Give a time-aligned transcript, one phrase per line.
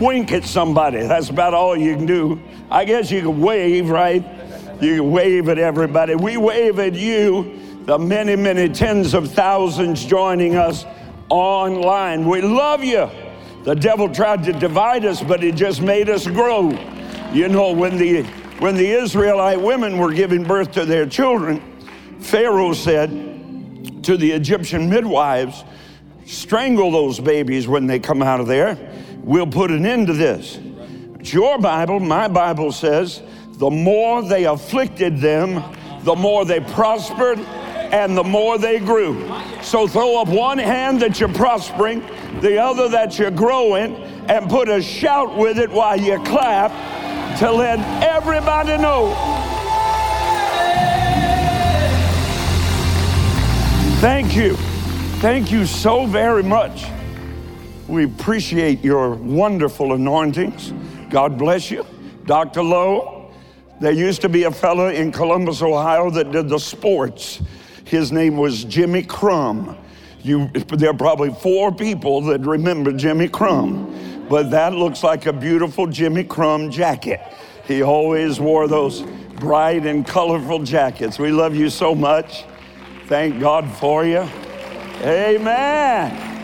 [0.00, 1.00] wink at somebody.
[1.02, 2.40] That's about all you can do.
[2.70, 4.24] I guess you can wave, right?
[4.80, 6.14] You can wave at everybody.
[6.14, 10.84] We wave at you, the many, many tens of thousands joining us
[11.28, 12.28] online.
[12.28, 13.08] We love you.
[13.64, 16.70] The devil tried to divide us, but he just made us grow.
[17.32, 18.22] You know, when the
[18.58, 21.60] when the Israelite women were giving birth to their children,
[22.20, 25.64] Pharaoh said to the Egyptian midwives,
[26.24, 28.78] strangle those babies when they come out of there.
[29.26, 30.56] We'll put an end to this.
[31.18, 33.20] It's your Bible, my Bible says,
[33.54, 35.64] the more they afflicted them,
[36.04, 39.28] the more they prospered and the more they grew.
[39.62, 42.06] So throw up one hand that you're prospering,
[42.40, 43.96] the other that you're growing,
[44.28, 46.70] and put a shout with it while you clap
[47.40, 49.12] to let everybody know.
[54.00, 54.54] Thank you.
[55.18, 56.84] Thank you so very much.
[57.88, 60.72] We appreciate your wonderful anointings.
[61.08, 61.86] God bless you.
[62.24, 62.62] Dr.
[62.62, 63.30] Lowe,
[63.80, 67.40] there used to be a fellow in Columbus, Ohio that did the sports.
[67.84, 69.78] His name was Jimmy Crum.
[70.22, 75.32] You, there are probably four people that remember Jimmy Crum, but that looks like a
[75.32, 77.20] beautiful Jimmy Crum jacket.
[77.68, 79.02] He always wore those
[79.36, 81.20] bright and colorful jackets.
[81.20, 82.44] We love you so much.
[83.06, 84.28] Thank God for you.
[85.02, 86.35] Amen.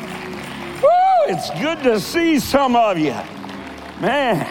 [1.25, 3.15] It's good to see some of you.
[4.01, 4.45] Man,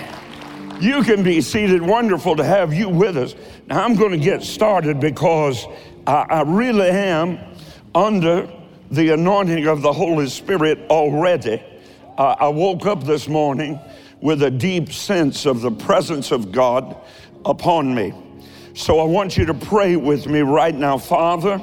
[0.82, 1.82] you can be seated.
[1.82, 3.36] Wonderful to have you with us.
[3.68, 5.66] Now, I'm going to get started because
[6.08, 7.40] I, I really am
[7.94, 8.50] under
[8.90, 11.62] the anointing of the Holy Spirit already.
[12.18, 13.78] Uh, I woke up this morning
[14.22, 16.96] with a deep sense of the presence of God
[17.44, 18.14] upon me.
[18.76, 21.62] So I want you to pray with me right now, Father,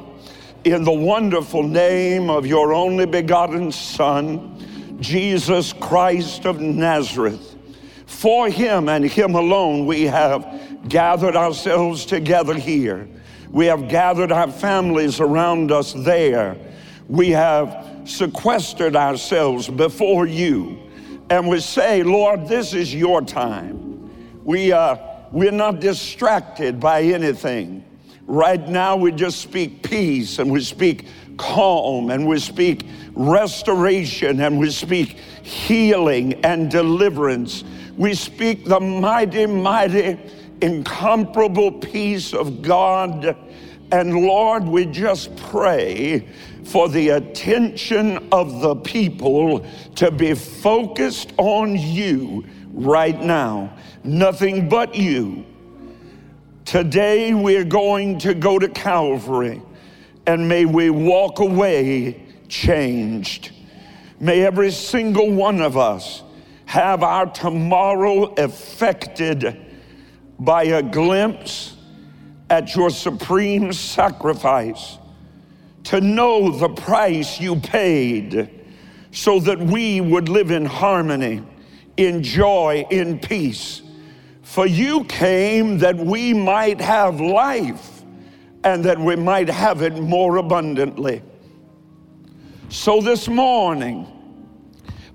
[0.65, 4.68] in the wonderful name of your only begotten Son,
[5.01, 7.57] Jesus Christ of Nazareth.
[8.07, 13.09] For him and him alone, we have gathered ourselves together here.
[13.51, 16.57] We have gathered our families around us there.
[17.09, 20.79] We have sequestered ourselves before you.
[21.31, 24.43] And we say, Lord, this is your time.
[24.45, 24.97] We, uh,
[25.31, 27.85] we're not distracted by anything.
[28.27, 32.87] Right now, we just speak peace and we speak calm and we speak
[33.19, 37.65] restoration and we speak healing and deliverance.
[37.97, 40.19] We speak the mighty, mighty,
[40.63, 43.37] incomparable peace of God.
[43.91, 46.29] And Lord, we just pray
[46.65, 53.77] for the attention of the people to be focused on you right now.
[54.05, 55.45] Nothing but you.
[56.65, 59.63] Today we're going to go to Calvary
[60.27, 63.53] and may we walk away changed.
[64.21, 66.23] May every single one of us
[66.67, 69.57] have our tomorrow affected
[70.39, 71.77] by a glimpse
[72.51, 74.99] at your supreme sacrifice,
[75.85, 78.51] to know the price you paid
[79.11, 81.43] so that we would live in harmony,
[81.97, 83.83] in joy, in peace.
[84.43, 88.03] For you came that we might have life
[88.65, 91.23] and that we might have it more abundantly.
[92.71, 94.07] So this morning,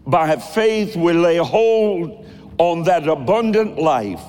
[0.08, 2.26] by faith, we lay hold
[2.58, 4.24] on that abundant life,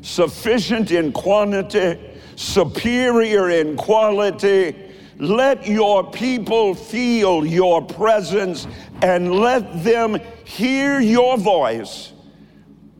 [0.00, 2.00] sufficient in quantity,
[2.36, 4.76] superior in quality.
[5.18, 8.68] Let your people feel your presence
[9.02, 12.12] and let them hear your voice.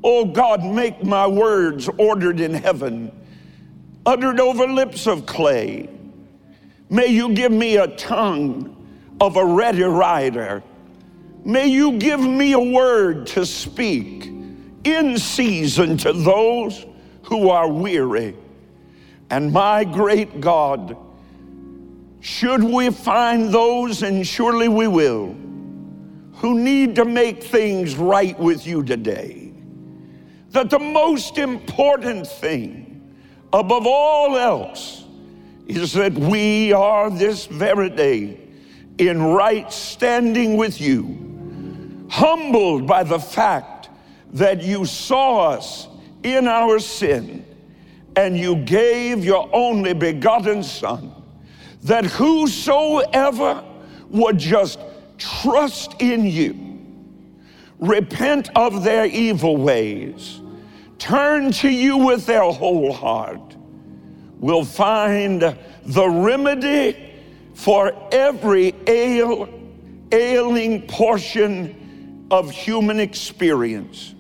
[0.02, 3.12] Oh God, make my words ordered in heaven,
[4.04, 5.88] uttered over lips of clay.
[6.90, 8.81] May you give me a tongue
[9.22, 10.64] of a ready rider.
[11.44, 14.28] May you give me a word to speak
[14.82, 16.84] in season to those
[17.22, 18.34] who are weary.
[19.30, 20.96] And my great God,
[22.18, 25.36] should we find those, and surely we will,
[26.34, 29.52] who need to make things right with you today,
[30.50, 33.14] that the most important thing
[33.52, 35.04] above all else
[35.68, 38.40] is that we are this very day
[38.98, 43.88] in right standing with you, humbled by the fact
[44.32, 45.88] that you saw us
[46.22, 47.44] in our sin
[48.16, 51.12] and you gave your only begotten Son,
[51.82, 53.64] that whosoever
[54.10, 54.78] would just
[55.18, 56.80] trust in you,
[57.78, 60.40] repent of their evil ways,
[60.98, 63.56] turn to you with their whole heart,
[64.38, 67.11] will find the remedy
[67.54, 69.48] for every ail,
[70.10, 74.14] ailing portion of human experience.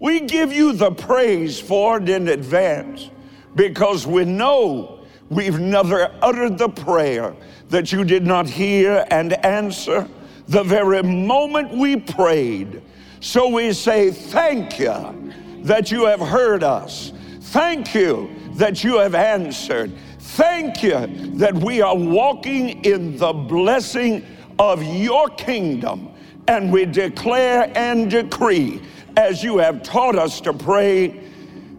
[0.00, 3.10] We give you the praise for it in advance
[3.54, 7.34] because we know we've never uttered the prayer
[7.68, 10.08] that you did not hear and answer
[10.46, 12.82] the very moment we prayed.
[13.20, 17.12] So we say, Thank you that you have heard us.
[17.40, 19.92] Thank you that you have answered.
[20.36, 21.06] Thank you
[21.38, 24.24] that we are walking in the blessing
[24.58, 26.10] of your kingdom.
[26.46, 28.82] And we declare and decree,
[29.16, 31.24] as you have taught us to pray,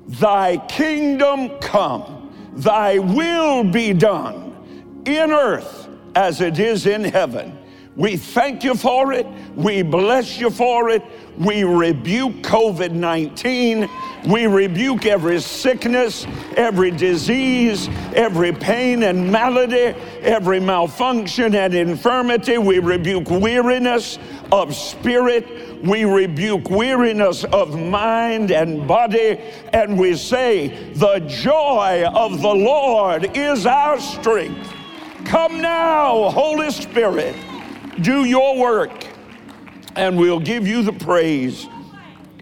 [0.08, 7.59] Thy kingdom come, Thy will be done in earth as it is in heaven.
[7.96, 9.28] We thank you for it.
[9.56, 11.04] We bless you for it.
[11.38, 13.90] We rebuke COVID 19.
[14.28, 16.26] We rebuke every sickness,
[16.56, 22.58] every disease, every pain and malady, every malfunction and infirmity.
[22.58, 24.20] We rebuke weariness
[24.52, 25.84] of spirit.
[25.84, 29.40] We rebuke weariness of mind and body.
[29.72, 34.74] And we say, The joy of the Lord is our strength.
[35.26, 37.36] Come now, Holy Spirit,
[38.00, 39.06] do your work
[39.96, 41.68] and we'll give you the praise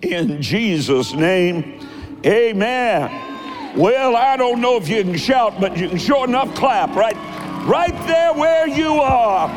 [0.01, 1.79] in Jesus' name.
[2.25, 3.75] Amen.
[3.77, 7.15] Well, I don't know if you can shout, but you can sure enough clap right,
[7.65, 9.47] right there where you are.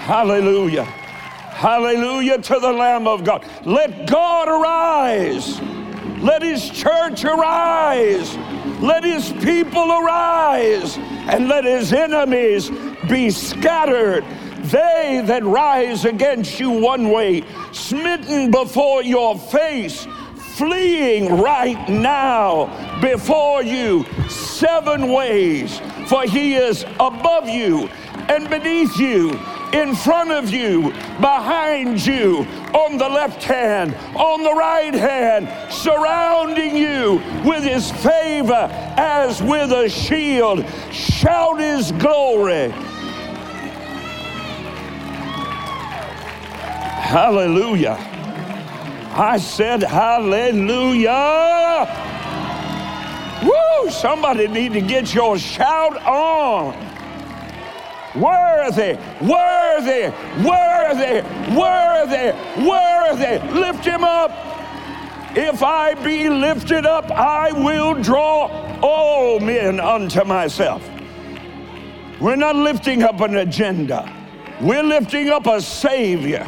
[0.00, 0.84] Hallelujah.
[0.84, 3.44] Hallelujah to the Lamb of God.
[3.66, 5.60] Let God arise.
[6.22, 8.34] Let his church arise.
[8.80, 10.96] Let his people arise.
[10.98, 12.70] And let his enemies
[13.10, 14.24] be scattered
[14.64, 17.42] they that rise against you one way,
[17.72, 20.06] smitten before your face,
[20.56, 27.88] fleeing right now before you seven ways, for he is above you
[28.28, 29.30] and beneath you,
[29.72, 30.90] in front of you,
[31.20, 37.14] behind you, on the left hand, on the right hand, surrounding you
[37.44, 40.64] with his favor as with a shield.
[40.92, 42.72] Shout his glory.
[47.00, 47.98] Hallelujah.
[49.16, 51.10] I said hallelujah.
[53.42, 53.90] Woo!
[53.90, 56.74] Somebody need to get your shout on.
[58.14, 60.12] Worthy, worthy,
[60.46, 61.22] worthy,
[61.56, 62.32] worthy,
[62.68, 63.58] worthy.
[63.58, 64.30] Lift him up.
[65.36, 68.48] If I be lifted up, I will draw
[68.82, 70.88] all men unto myself.
[72.20, 74.12] We're not lifting up an agenda,
[74.60, 76.46] we're lifting up a Savior.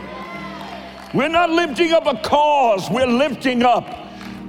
[1.14, 3.86] We're not lifting up a cause, we're lifting up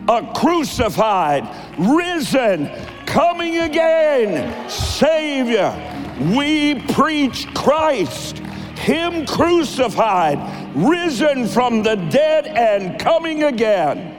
[0.08, 2.70] a crucified, risen,
[3.06, 5.74] coming again Savior.
[6.34, 8.38] We preach Christ,
[8.78, 10.40] Him crucified,
[10.76, 14.14] risen from the dead, and coming again.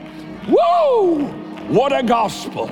[0.47, 1.25] Whoa!
[1.69, 2.71] What a gospel.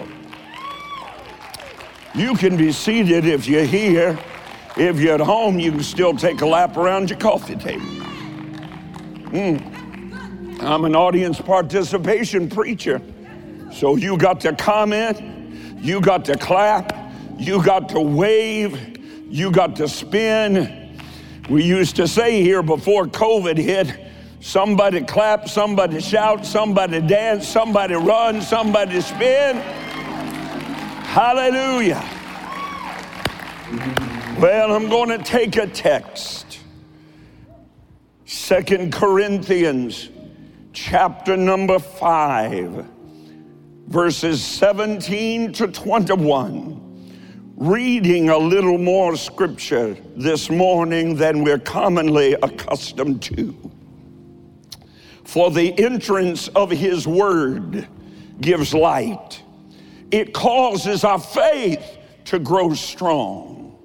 [2.15, 4.19] You can be seated if you're here.
[4.77, 8.12] If you're at home, you can still take a lap around your coffee table.
[9.33, 10.63] Mm.
[10.63, 13.01] I'm an audience participation preacher.
[13.73, 15.19] So you got to comment,
[15.83, 16.95] you got to clap,
[17.39, 18.99] you got to wave,
[19.33, 20.99] you got to spin.
[21.49, 23.99] We used to say here before COVID hit
[24.41, 29.57] somebody clap, somebody shout, somebody dance, somebody run, somebody spin.
[31.07, 32.05] Hallelujah.
[34.39, 36.62] Well, I'm going to take a text
[38.33, 40.09] Second Corinthians
[40.73, 42.87] chapter number 5
[43.89, 53.21] verses 17 to 21 reading a little more scripture this morning than we're commonly accustomed
[53.25, 53.71] to.
[55.25, 57.87] For the entrance of his word
[58.41, 59.43] gives light.
[60.11, 63.79] It causes our faith to grow strong.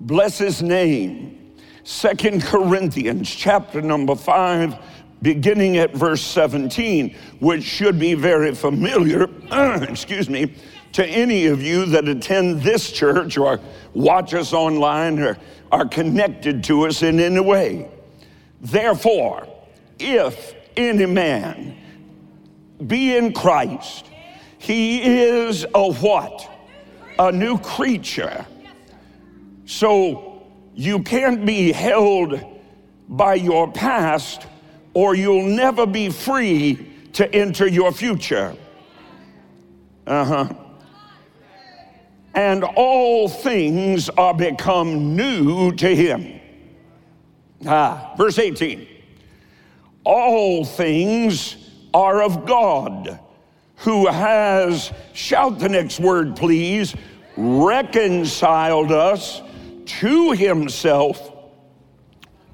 [0.00, 1.39] Bless his name
[1.84, 4.76] Second Corinthians chapter number 5
[5.22, 9.28] beginning at verse 17 which should be very familiar
[9.82, 10.54] excuse me
[10.92, 13.60] to any of you that attend this church or
[13.94, 15.38] watch us online or
[15.70, 17.88] are connected to us in any way.
[18.60, 19.46] Therefore
[19.98, 21.76] if any man
[22.86, 24.06] be in Christ
[24.58, 26.48] he is a what?
[27.18, 28.46] A new creature.
[29.64, 30.29] So
[30.74, 32.40] you can't be held
[33.08, 34.46] by your past,
[34.94, 38.56] or you'll never be free to enter your future.
[40.06, 40.54] Uh huh.
[42.34, 46.40] and all things are become new to him.
[47.66, 48.86] Ah, verse 18.
[50.04, 51.56] All things
[51.92, 53.20] are of God,
[53.76, 56.94] who has, shout the next word, please,
[57.36, 59.42] reconciled us
[59.98, 61.32] to himself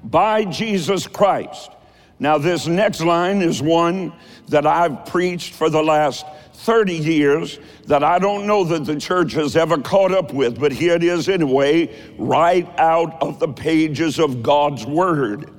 [0.03, 1.71] by Jesus Christ.
[2.19, 4.11] Now, this next line is one
[4.47, 9.33] that I've preached for the last 30 years that I don't know that the church
[9.33, 14.19] has ever caught up with, but here it is anyway, right out of the pages
[14.19, 15.51] of God's Word.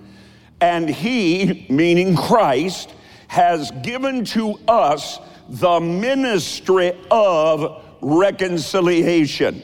[0.61, 2.93] And He, meaning Christ,
[3.29, 9.63] has given to us the ministry of reconciliation.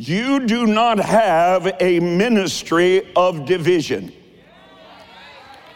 [0.00, 4.12] You do not have a ministry of division.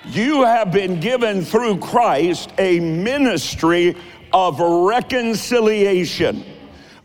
[0.05, 3.97] You have been given through Christ a ministry
[4.33, 6.45] of reconciliation,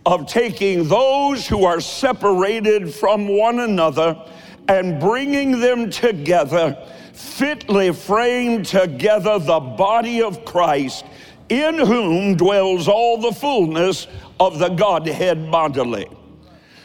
[0.06, 4.24] of taking those who are separated from one another
[4.68, 6.78] and bringing them together,
[7.14, 11.04] fitly framed together the body of Christ,
[11.50, 14.06] in whom dwells all the fullness
[14.40, 16.08] of the Godhead bodily.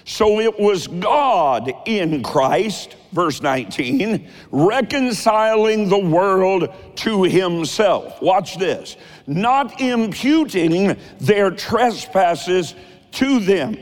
[0.05, 8.21] So it was God in Christ, verse 19, reconciling the world to himself.
[8.21, 8.97] Watch this.
[9.27, 12.75] Not imputing their trespasses
[13.13, 13.79] to them.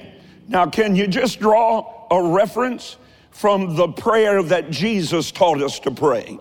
[0.48, 2.96] Now, can you just draw a reference
[3.30, 6.38] from the prayer that Jesus taught us to pray?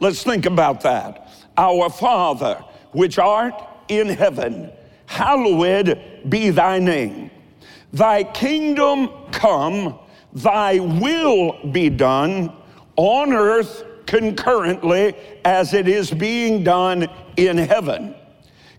[0.00, 1.30] Let's think about that.
[1.56, 3.54] Our Father, which art
[3.88, 4.70] in heaven,
[5.06, 7.30] hallowed be thy name.
[7.92, 9.98] Thy kingdom come,
[10.32, 12.52] thy will be done
[12.96, 15.14] on earth concurrently
[15.44, 18.14] as it is being done in heaven.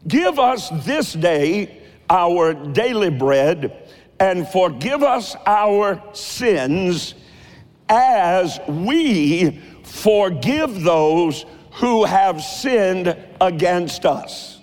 [0.07, 7.13] Give us this day our daily bread and forgive us our sins
[7.89, 14.56] as we forgive those who have sinned against us.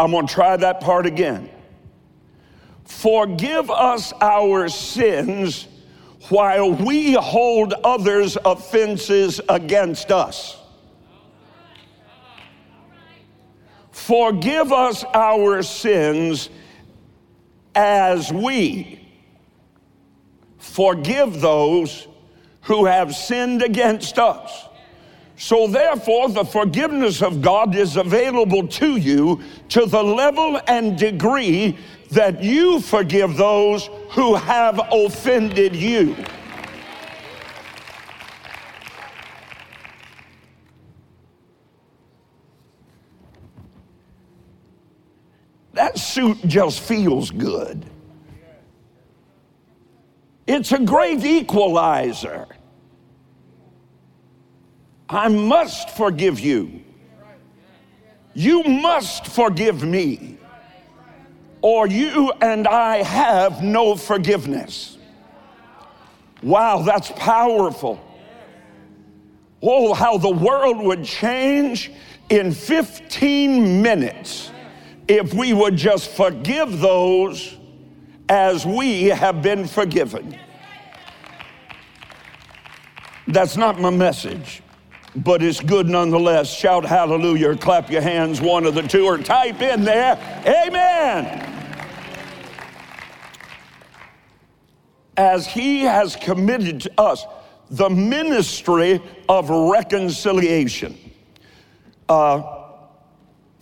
[0.00, 1.50] I'm going to try that part again.
[2.84, 5.68] Forgive us our sins
[6.30, 10.56] while we hold others' offenses against us.
[13.90, 16.48] Forgive us our sins
[17.74, 19.06] as we
[20.56, 22.08] forgive those
[22.62, 24.69] who have sinned against us.
[25.42, 31.78] So, therefore, the forgiveness of God is available to you to the level and degree
[32.10, 36.14] that you forgive those who have offended you.
[45.72, 47.86] That suit just feels good.
[50.46, 52.46] It's a great equalizer.
[55.10, 56.84] I must forgive you.
[58.32, 60.38] You must forgive me,
[61.62, 64.98] or you and I have no forgiveness.
[66.44, 68.00] Wow, that's powerful.
[69.60, 71.90] Oh, how the world would change
[72.30, 74.52] in 15 minutes
[75.08, 77.56] if we would just forgive those
[78.28, 80.38] as we have been forgiven.
[83.26, 84.62] That's not my message
[85.16, 86.52] but it's good nonetheless.
[86.52, 91.46] Shout hallelujah or clap your hands, one of the two, or type in there, Amen.
[95.16, 97.24] As He has committed to us
[97.70, 100.98] the ministry of reconciliation.
[102.08, 102.60] Uh,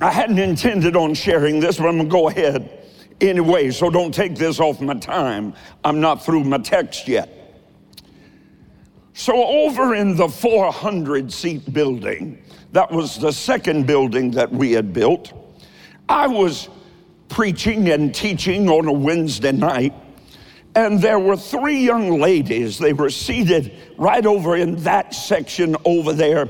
[0.00, 2.86] I hadn't intended on sharing this, but I'm gonna go ahead
[3.20, 5.54] anyway, so don't take this off my time.
[5.84, 7.37] I'm not through my text yet.
[9.18, 14.92] So, over in the 400 seat building, that was the second building that we had
[14.92, 15.32] built,
[16.08, 16.68] I was
[17.28, 19.92] preaching and teaching on a Wednesday night,
[20.76, 22.78] and there were three young ladies.
[22.78, 26.48] They were seated right over in that section over there,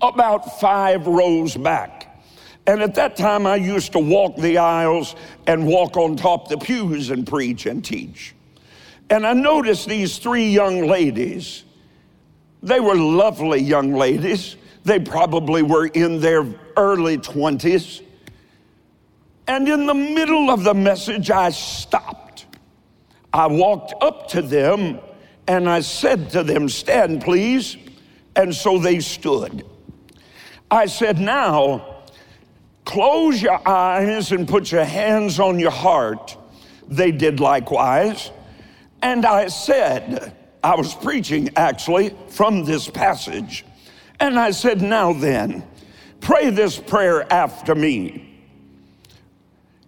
[0.00, 2.18] about five rows back.
[2.66, 6.56] And at that time, I used to walk the aisles and walk on top the
[6.56, 8.34] pews and preach and teach.
[9.10, 11.64] And I noticed these three young ladies.
[12.62, 14.56] They were lovely young ladies.
[14.84, 16.46] They probably were in their
[16.76, 18.02] early 20s.
[19.46, 22.46] And in the middle of the message, I stopped.
[23.32, 25.00] I walked up to them
[25.46, 27.76] and I said to them, Stand, please.
[28.36, 29.64] And so they stood.
[30.70, 31.98] I said, Now,
[32.88, 36.34] Close your eyes and put your hands on your heart.
[36.88, 38.30] They did likewise.
[39.02, 43.64] And I said, I was preaching actually from this passage.
[44.20, 45.64] And I said, Now then,
[46.20, 48.24] pray this prayer after me.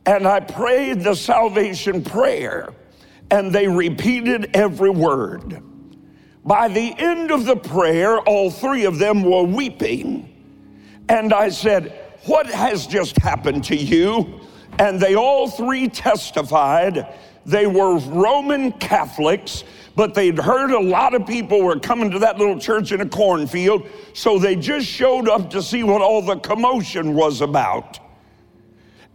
[0.06, 2.72] And I prayed the salvation prayer,
[3.30, 5.62] and they repeated every word.
[6.44, 10.26] By the end of the prayer, all three of them were weeping.
[11.08, 14.40] And I said, What has just happened to you?
[14.78, 17.06] And they all three testified
[17.46, 19.64] they were Roman Catholics,
[19.96, 23.08] but they'd heard a lot of people were coming to that little church in a
[23.08, 27.98] cornfield, so they just showed up to see what all the commotion was about.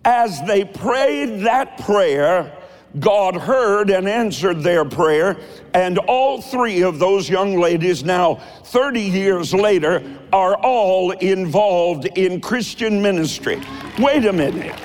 [0.03, 2.55] As they prayed that prayer,
[2.99, 5.37] God heard and answered their prayer,
[5.73, 10.01] and all three of those young ladies, now 30 years later,
[10.31, 13.61] are all involved in Christian ministry.
[13.99, 14.79] Wait a minute.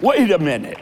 [0.00, 0.78] Wait a minute.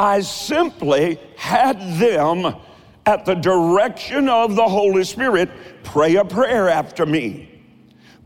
[0.00, 2.56] I simply had them,
[3.04, 5.50] at the direction of the Holy Spirit,
[5.82, 7.60] pray a prayer after me.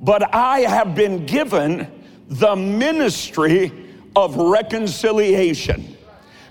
[0.00, 1.90] But I have been given
[2.28, 3.72] the ministry
[4.14, 5.96] of reconciliation,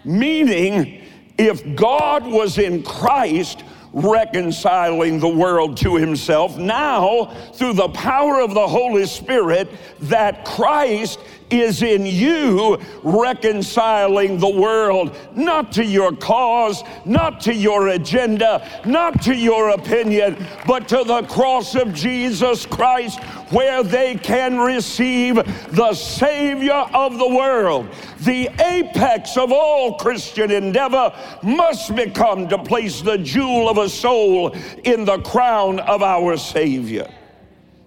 [0.03, 1.06] meaning,
[1.38, 3.63] if God was in Christ,
[3.94, 6.58] reconciling the world to himself.
[6.58, 9.70] Now, through the power of the Holy Spirit,
[10.01, 11.20] that Christ
[11.62, 19.22] is in you reconciling the world, not to your cause, not to your agenda, not
[19.24, 25.94] to your opinion, but to the cross of Jesus Christ, where they can receive the
[25.94, 27.88] Savior of the world.
[28.22, 34.56] The apex of all Christian endeavor must become to place the jewel of a soul
[34.84, 37.10] in the crown of our Savior.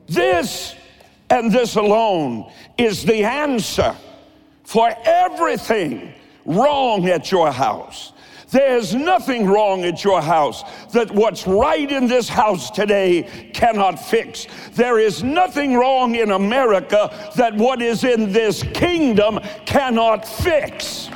[0.06, 0.74] This
[1.30, 3.94] and this alone is the answer
[4.64, 6.12] for everything
[6.44, 8.12] wrong at your house.
[8.50, 10.62] There's nothing wrong at your house
[10.92, 14.46] that what's right in this house today cannot fix.
[14.72, 21.10] There is nothing wrong in America that what is in this kingdom cannot fix.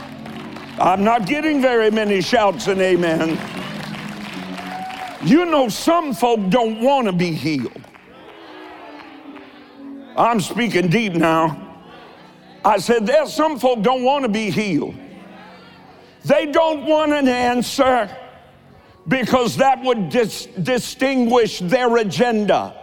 [0.81, 3.39] I'm not getting very many shouts and amen.
[5.23, 7.90] You know, some folk don't want to be healed.
[10.21, 11.57] I'm speaking deep now.
[12.63, 14.95] I said, there's some folk don't want to be healed.
[16.27, 18.15] They don't want an answer
[19.09, 22.77] because that would dis- distinguish their agenda.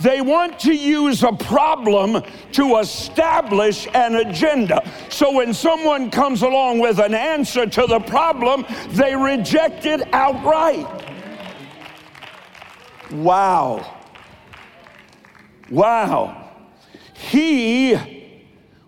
[0.00, 4.90] They want to use a problem to establish an agenda.
[5.10, 10.86] So when someone comes along with an answer to the problem, they reject it outright.
[13.10, 14.01] Wow.
[15.72, 16.50] Wow.
[17.14, 17.96] He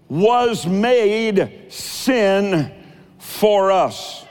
[0.06, 2.70] was made sin
[3.18, 4.26] for us.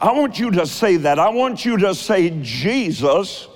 [0.00, 1.18] I want you to say that.
[1.18, 3.48] I want you to say, Jesus,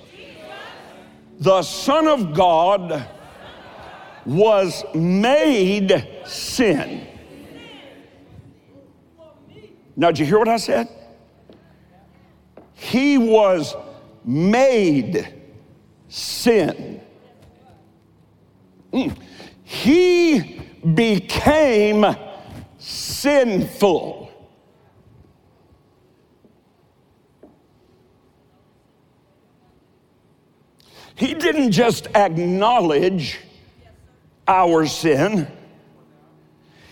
[1.39, 3.07] the Son of God,
[4.25, 7.07] was made sin.
[9.95, 10.89] Now, did you hear what I said?
[12.73, 13.75] He was
[14.25, 15.33] made
[16.09, 17.01] sin.
[18.91, 19.15] Mm.
[19.63, 20.61] He
[20.95, 22.05] became
[22.77, 24.31] sinful.
[31.15, 33.39] He didn't just acknowledge
[34.47, 35.47] our sin,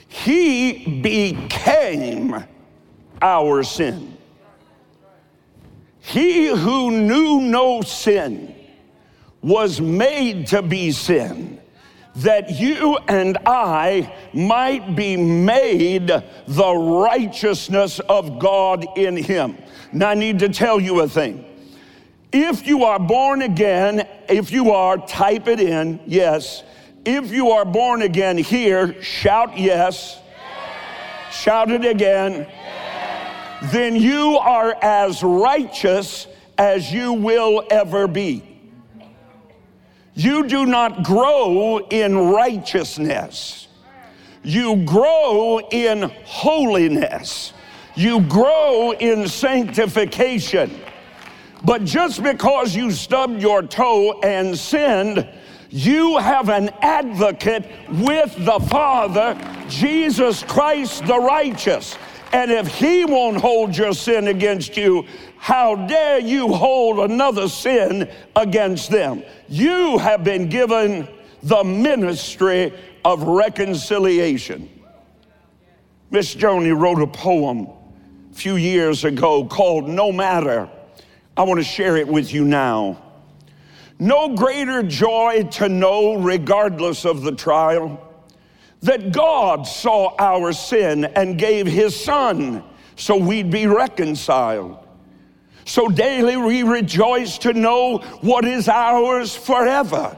[0.07, 2.43] He became
[3.21, 4.17] our sin.
[5.99, 8.53] He who knew no sin
[9.41, 11.59] was made to be sin
[12.17, 19.57] that you and I might be made the righteousness of God in Him.
[19.91, 21.45] Now, I need to tell you a thing.
[22.31, 26.63] If you are born again, if you are, type it in, yes.
[27.05, 30.19] If you are born again here, shout yes.
[31.29, 31.35] yes.
[31.35, 32.47] Shout it again.
[32.49, 33.71] Yes.
[33.71, 36.27] Then you are as righteous
[36.57, 38.46] as you will ever be.
[40.17, 43.67] You do not grow in righteousness.
[44.41, 47.53] You grow in holiness.
[47.93, 50.81] You grow in sanctification.
[51.63, 55.29] But just because you stubbed your toe and sinned,
[55.69, 61.95] you have an advocate with the Father, Jesus Christ the righteous.
[62.33, 65.05] And if he won't hold your sin against you,
[65.37, 69.23] how dare you hold another sin against them?
[69.47, 71.07] You have been given
[71.43, 72.73] the ministry
[73.05, 74.69] of reconciliation.
[76.09, 77.67] Miss Joni wrote a poem
[78.31, 80.69] a few years ago called No Matter.
[81.35, 83.01] I want to share it with you now.
[83.99, 88.06] No greater joy to know, regardless of the trial,
[88.81, 92.63] that God saw our sin and gave his son
[92.95, 94.85] so we'd be reconciled.
[95.65, 100.17] So daily we rejoice to know what is ours forever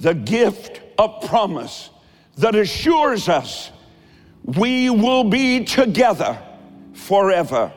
[0.00, 1.90] the gift of promise
[2.36, 3.70] that assures us
[4.44, 6.38] we will be together
[6.92, 7.72] forever.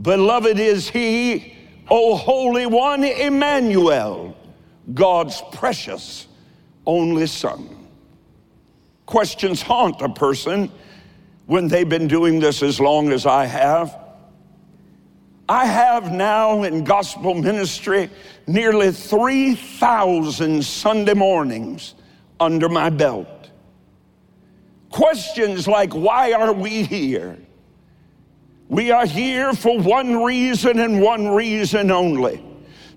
[0.00, 1.56] Beloved is He,
[1.88, 4.36] O Holy One, Emmanuel,
[4.92, 6.26] God's precious
[6.84, 7.75] only Son.
[9.06, 10.70] Questions haunt a person
[11.46, 13.96] when they've been doing this as long as I have.
[15.48, 18.10] I have now in gospel ministry
[18.48, 21.94] nearly 3,000 Sunday mornings
[22.40, 23.28] under my belt.
[24.90, 27.38] Questions like, why are we here?
[28.68, 32.42] We are here for one reason and one reason only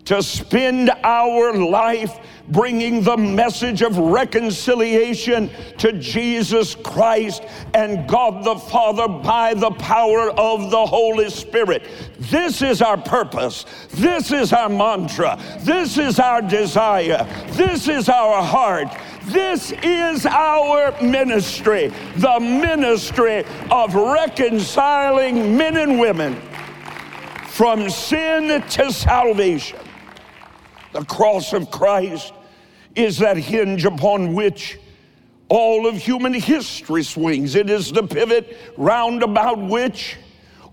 [0.10, 2.18] to spend our life
[2.48, 7.44] bringing the message of reconciliation to Jesus Christ
[7.76, 11.88] and God the Father by the power of the Holy Spirit.
[12.18, 13.68] This is our purpose.
[13.92, 15.40] This is our mantra.
[15.60, 17.28] This is our desire.
[17.52, 18.88] This is our heart.
[19.26, 26.36] This is our ministry, the ministry of reconciling men and women
[27.46, 29.78] from sin to salvation.
[30.92, 32.34] The cross of Christ
[32.96, 34.80] is that hinge upon which
[35.50, 37.56] all of human history swings.
[37.56, 40.18] It is the pivot round about which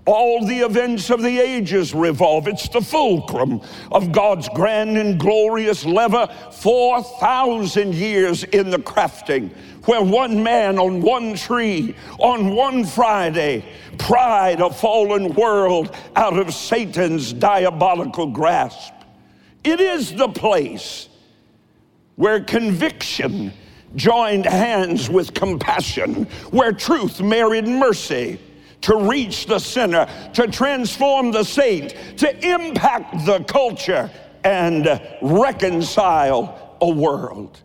[0.07, 2.47] all the events of the ages revolve.
[2.47, 9.51] It's the fulcrum of God's grand and glorious lever, 4,000 years in the crafting,
[9.87, 13.65] where one man on one tree, on one Friday,
[13.99, 18.93] pried a fallen world out of Satan's diabolical grasp.
[19.67, 21.09] It is the place
[22.15, 23.53] where conviction
[23.97, 28.39] joined hands with compassion, where truth married mercy
[28.83, 34.09] to reach the sinner, to transform the saint, to impact the culture
[34.45, 37.61] and reconcile a world.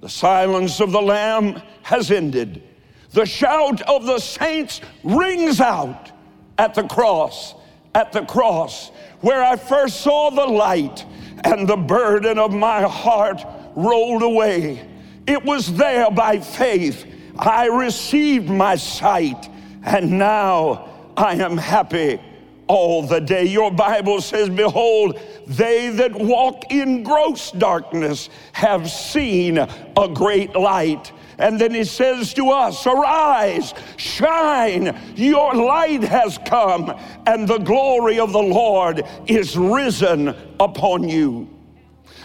[0.00, 2.62] The silence of the Lamb has ended.
[3.10, 6.12] The shout of the saints rings out
[6.56, 7.56] at the cross,
[7.96, 11.04] at the cross, where I first saw the light
[11.44, 13.42] and the burden of my heart
[13.74, 14.88] rolled away.
[15.26, 17.06] It was there by faith.
[17.38, 19.48] I received my sight,
[19.84, 22.20] and now I am happy
[22.66, 23.44] all the day.
[23.44, 31.12] Your Bible says, Behold, they that walk in gross darkness have seen a great light.
[31.42, 38.20] And then he says to us, Arise, shine, your light has come, and the glory
[38.20, 41.50] of the Lord is risen upon you.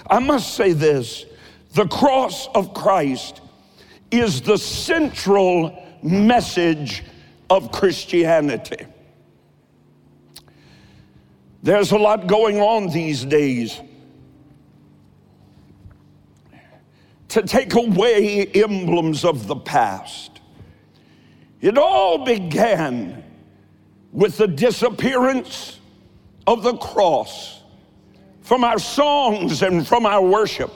[0.08, 1.26] I must say this
[1.74, 3.42] the cross of Christ
[4.12, 7.04] is the central message
[7.50, 8.86] of Christianity.
[11.64, 13.82] There's a lot going on these days
[17.38, 20.42] to take away emblems of the past.
[21.62, 23.24] It all began
[24.12, 25.80] with the disappearance
[26.46, 27.62] of the cross
[28.42, 30.74] from our songs and from our worship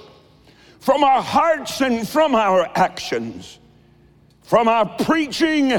[0.81, 3.59] from our hearts and from our actions,
[4.41, 5.73] from our preaching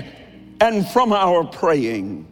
[0.61, 2.25] and from our praying.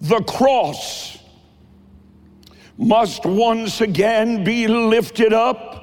[0.00, 1.18] The cross
[2.76, 5.82] must once again be lifted up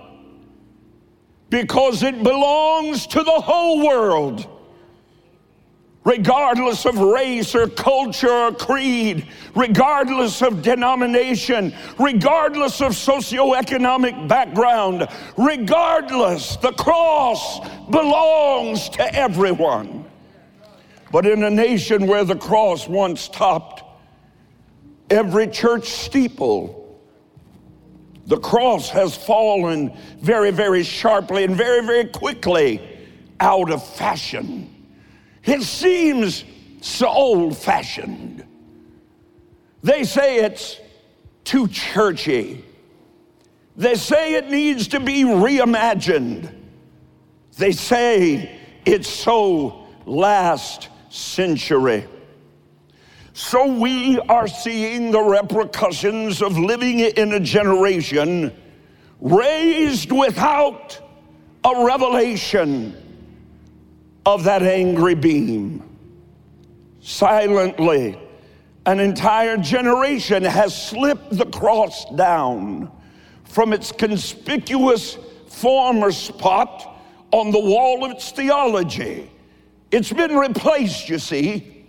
[1.49, 4.47] because it belongs to the whole world
[6.03, 16.55] regardless of race or culture or creed, regardless of denomination, regardless of socioeconomic background, regardless,
[16.57, 20.05] the cross belongs to everyone.
[21.11, 23.83] But in a nation where the cross once topped
[25.09, 26.80] every church steeple,
[28.25, 32.81] the cross has fallen very, very sharply and very, very quickly
[33.39, 34.67] out of fashion.
[35.43, 36.43] It seems
[36.81, 38.45] so old fashioned.
[39.83, 40.79] They say it's
[41.43, 42.63] too churchy.
[43.75, 46.53] They say it needs to be reimagined.
[47.57, 52.07] They say it's so last century.
[53.33, 58.53] So we are seeing the repercussions of living in a generation
[59.21, 60.99] raised without
[61.63, 62.95] a revelation
[64.25, 65.81] of that angry beam.
[66.99, 68.19] Silently,
[68.85, 72.91] an entire generation has slipped the cross down
[73.45, 75.17] from its conspicuous
[75.47, 79.31] former spot on the wall of its theology.
[79.91, 81.80] It's been replaced, you see,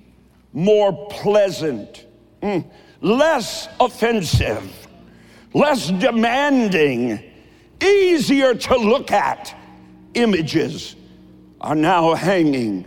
[0.52, 2.06] more pleasant,
[2.42, 2.64] mm,
[3.00, 4.70] less offensive,
[5.54, 7.22] less demanding,
[7.82, 9.54] easier to look at
[10.14, 10.96] images
[11.60, 12.84] are now hanging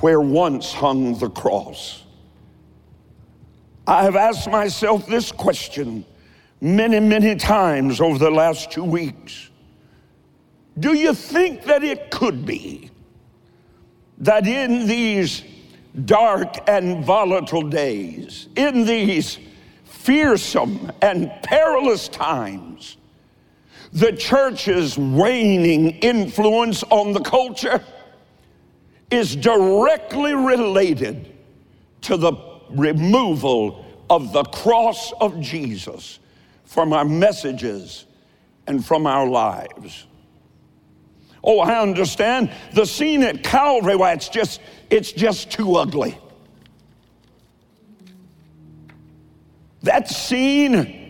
[0.00, 2.04] where once hung the cross.
[3.86, 6.04] I have asked myself this question
[6.60, 9.50] many, many times over the last two weeks.
[10.78, 12.90] Do you think that it could be
[14.18, 15.42] that in these
[16.04, 19.38] dark and volatile days, in these
[19.84, 22.96] fearsome and perilous times,
[23.92, 27.82] the church's waning influence on the culture
[29.10, 31.32] is directly related
[32.00, 32.32] to the
[32.70, 36.18] removal of the cross of Jesus
[36.64, 38.06] from our messages
[38.66, 40.06] and from our lives.
[41.42, 46.18] Oh, I understand the scene at Calvary, why it's just, it's just too ugly.
[49.82, 51.04] That scene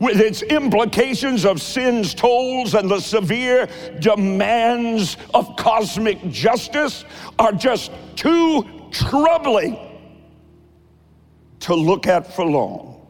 [0.00, 3.68] with its implications of sin's tolls and the severe
[4.00, 7.04] demands of cosmic justice
[7.38, 9.78] are just too troubling
[11.60, 13.06] to look at for long.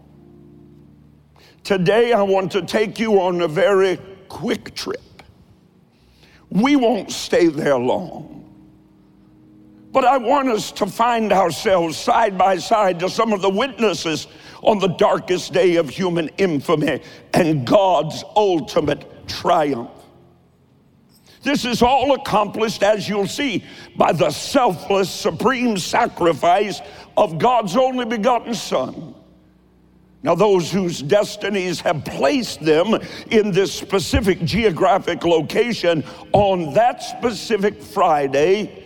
[1.64, 5.22] Today, I want to take you on a very quick trip.
[6.50, 8.31] We won't stay there long.
[9.92, 14.26] But I want us to find ourselves side by side to some of the witnesses
[14.62, 17.02] on the darkest day of human infamy
[17.34, 19.90] and God's ultimate triumph.
[21.42, 23.64] This is all accomplished, as you'll see,
[23.96, 26.80] by the selfless, supreme sacrifice
[27.16, 29.14] of God's only begotten Son.
[30.22, 32.94] Now, those whose destinies have placed them
[33.30, 38.81] in this specific geographic location on that specific Friday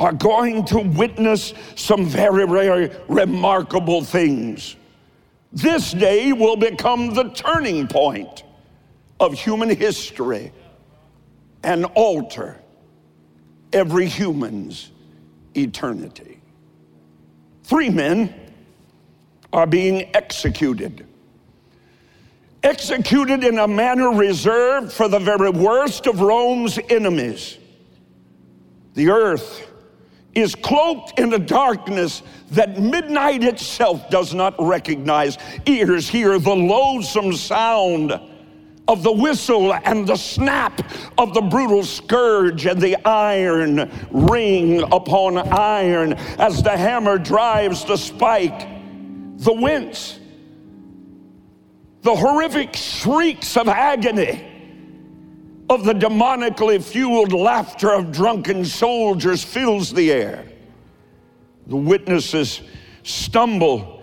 [0.00, 4.76] are going to witness some very, very remarkable things.
[5.52, 8.44] This day will become the turning point
[9.20, 10.52] of human history
[11.62, 12.58] and alter
[13.74, 14.90] every human's
[15.54, 16.40] eternity.
[17.64, 18.34] Three men
[19.52, 21.06] are being executed.
[22.62, 27.58] Executed in a manner reserved for the very worst of Rome's enemies.
[28.94, 29.69] The earth
[30.34, 35.38] is cloaked in a darkness that midnight itself does not recognize.
[35.66, 38.12] Ears hear the loathsome sound
[38.88, 40.80] of the whistle and the snap
[41.18, 47.96] of the brutal scourge and the iron ring upon iron as the hammer drives the
[47.96, 48.68] spike,
[49.38, 50.18] the wince,
[52.02, 54.49] the horrific shrieks of agony
[55.70, 60.44] of the demonically fueled laughter of drunken soldiers fills the air.
[61.68, 62.60] The witnesses
[63.04, 63.99] stumble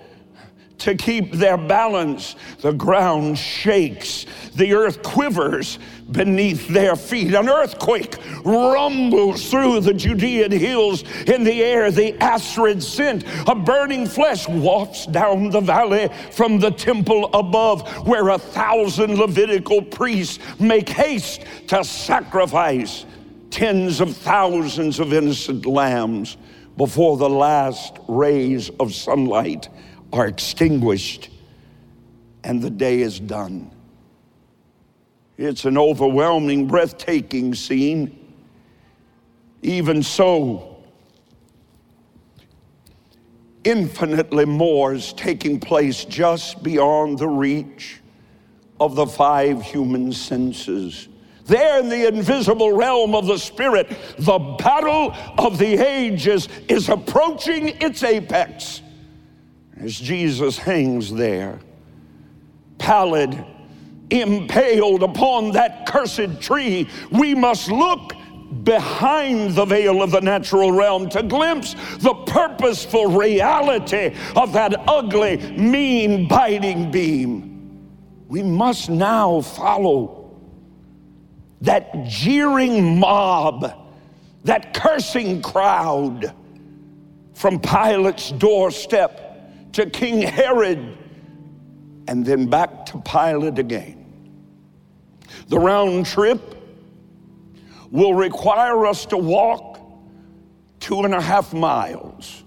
[0.80, 2.36] to keep their balance.
[2.62, 5.80] The ground shakes, the earth quivers
[6.12, 7.34] beneath their feet.
[7.34, 11.92] An earthquake rumbles through the Judean hills in the air.
[11.92, 18.30] The acrid scent of burning flesh wafts down the valley from the temple above, where
[18.30, 23.06] a thousand Levitical priests make haste to sacrifice
[23.50, 26.38] tens of thousands of innocent lambs
[26.78, 29.70] before the last rays of sunlight
[30.14, 31.30] are extinguished
[32.44, 33.72] and the day is done.
[35.38, 38.18] It's an overwhelming, breathtaking scene.
[39.62, 40.78] Even so,
[43.64, 48.00] infinitely more is taking place just beyond the reach
[48.80, 51.10] of the five human senses.
[51.46, 57.70] There in the invisible realm of the Spirit, the battle of the ages is approaching
[57.82, 58.82] its apex
[59.82, 61.60] as Jesus hangs there,
[62.78, 63.46] pallid,
[64.10, 66.90] impaled upon that cursed tree.
[67.12, 68.14] We must look
[68.64, 75.38] behind the veil of the natural realm to glimpse the purposeful reality of that ugly,
[75.52, 77.84] mean, biting beam.
[78.28, 80.38] We must now follow
[81.62, 83.74] that jeering mob,
[84.44, 86.34] that cursing crowd
[87.34, 89.27] from Pilate's doorstep
[89.78, 90.98] to King Herod
[92.08, 94.34] and then back to Pilate again.
[95.50, 96.56] The round trip
[97.92, 99.80] will require us to walk
[100.80, 102.44] two and a half miles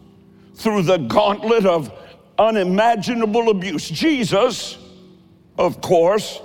[0.57, 1.93] through the gauntlet of
[2.37, 3.89] unimaginable abuse.
[3.89, 4.77] Jesus,
[5.57, 6.41] of course,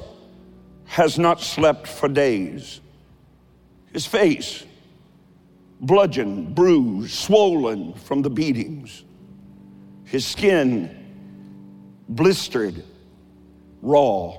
[0.84, 2.80] has not slept for days.
[3.92, 4.64] His face,
[5.82, 9.05] bludgeoned, bruised, swollen from the beatings.
[10.06, 11.06] His skin,
[12.08, 12.84] blistered,
[13.82, 14.38] raw.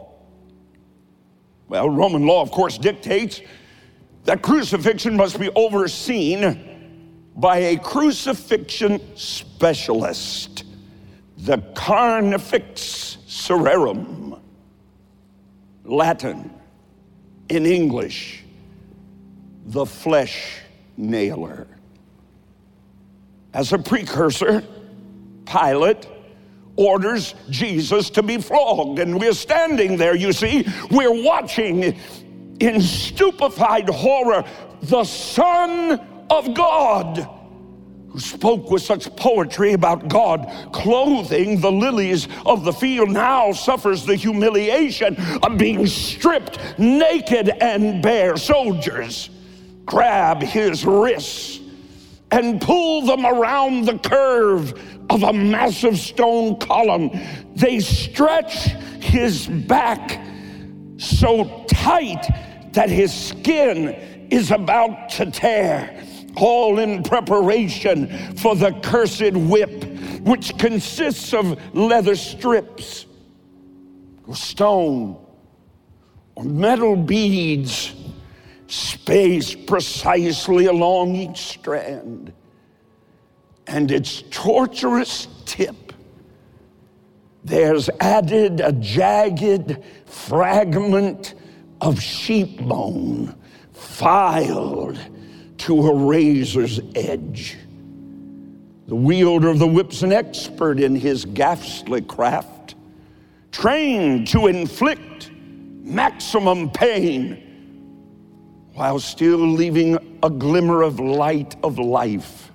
[1.68, 3.40] Well, Roman law, of course, dictates
[4.24, 10.64] that crucifixion must be overseen by a crucifixion specialist,
[11.38, 14.40] the carnifex suarum,
[15.84, 16.50] Latin,
[17.48, 18.44] in English,
[19.66, 20.60] the flesh
[20.96, 21.66] nailer.
[23.52, 24.64] As a precursor,
[25.46, 26.06] Pilate
[26.76, 28.98] orders Jesus to be flogged.
[28.98, 31.98] And we're standing there, you see, we're watching
[32.60, 34.44] in stupefied horror
[34.82, 37.28] the Son of God
[38.08, 44.06] who spoke with such poetry about God clothing the lilies of the field, now suffers
[44.06, 48.36] the humiliation of being stripped naked and bare.
[48.38, 49.28] Soldiers
[49.84, 51.60] grab his wrists
[52.30, 57.10] and pull them around the curve of a massive stone column.
[57.54, 58.68] They stretch
[59.00, 60.20] his back
[60.98, 62.26] so tight
[62.72, 63.88] that his skin
[64.30, 66.02] is about to tear,
[66.36, 69.84] all in preparation for the cursed whip,
[70.20, 73.06] which consists of leather strips,
[74.26, 75.16] or stone,
[76.34, 77.94] or metal beads
[78.66, 82.32] spaced precisely along each strand
[83.66, 85.92] and its torturous tip,
[87.44, 91.34] there's added a jagged fragment
[91.80, 93.34] of sheep bone
[93.72, 94.98] filed
[95.58, 97.56] to a razor's edge.
[98.88, 102.76] The wielder of the whip's an expert in his ghastly craft,
[103.50, 107.42] trained to inflict maximum pain
[108.74, 112.50] while still leaving a glimmer of light of life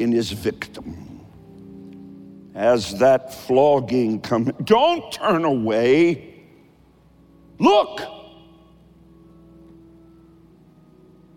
[0.00, 1.20] in his victim.
[2.54, 6.42] As that flogging comes, don't turn away.
[7.58, 8.00] Look.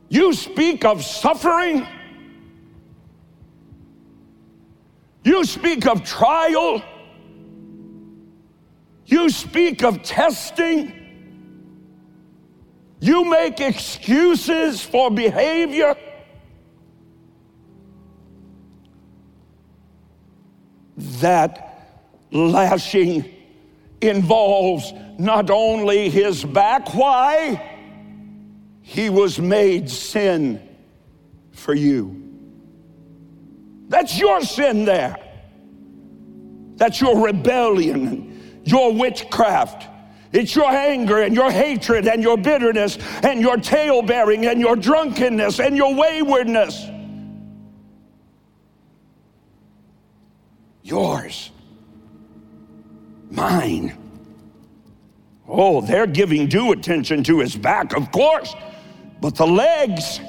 [0.10, 1.88] You speak of suffering.
[5.24, 6.82] You speak of trial.
[9.06, 10.94] You speak of testing.
[13.00, 15.96] You make excuses for behavior.
[20.98, 21.98] That
[22.32, 23.26] lashing
[24.02, 27.70] involves not only his back, why?
[28.82, 30.62] He was made sin
[31.52, 32.20] for you.
[33.88, 35.18] That's your sin there.
[36.76, 39.88] That's your rebellion, your witchcraft.
[40.32, 44.76] It's your anger and your hatred and your bitterness and your tale bearing and your
[44.76, 46.90] drunkenness and your waywardness.
[50.84, 51.52] Yours.
[53.32, 53.98] Mine.
[55.48, 58.56] Oh, they're giving due attention to his back, of course,
[59.22, 60.20] but the legs,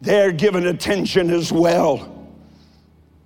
[0.00, 2.08] they're giving attention as well.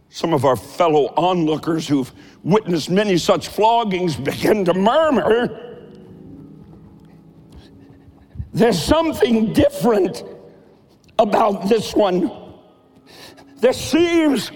[0.09, 5.63] Some of our fellow onlookers who've witnessed many such floggings begin to murmur.
[8.53, 10.25] There's something different
[11.19, 12.31] about this one.
[13.57, 14.51] There seems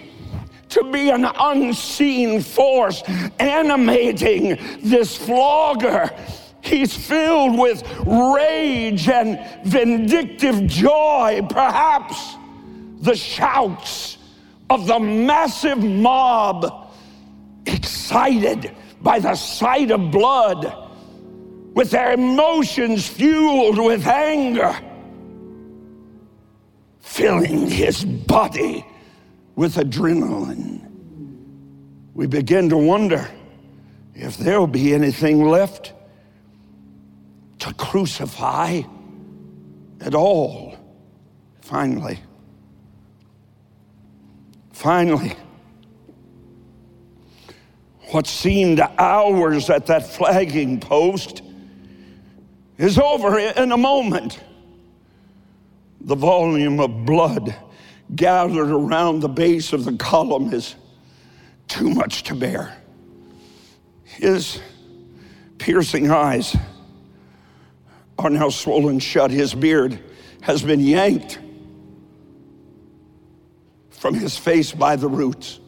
[0.71, 3.03] to be an unseen force
[3.39, 6.11] animating this flogger.
[6.63, 12.37] He's filled with rage and vindictive joy, perhaps
[13.01, 14.18] the shouts
[14.68, 16.93] of the massive mob,
[17.66, 20.89] excited by the sight of blood,
[21.75, 24.77] with their emotions fueled with anger,
[27.01, 28.85] filling his body
[29.61, 30.81] with adrenaline.
[32.15, 33.29] We begin to wonder
[34.15, 35.93] if there'll be anything left
[37.59, 38.81] to crucify
[40.01, 40.79] at all.
[41.61, 42.21] Finally,
[44.73, 45.37] finally,
[48.13, 51.43] what seemed hours at that flagging post
[52.79, 54.41] is over in a moment.
[56.01, 57.55] The volume of blood
[58.15, 60.75] gathered around the base of the column is
[61.69, 62.77] too much to bear.
[64.05, 64.61] His
[65.59, 66.57] piercing eyes
[68.19, 69.31] are now swollen shut.
[69.31, 69.99] His beard
[70.43, 71.39] has been yanked
[73.91, 75.61] from his face by the roots.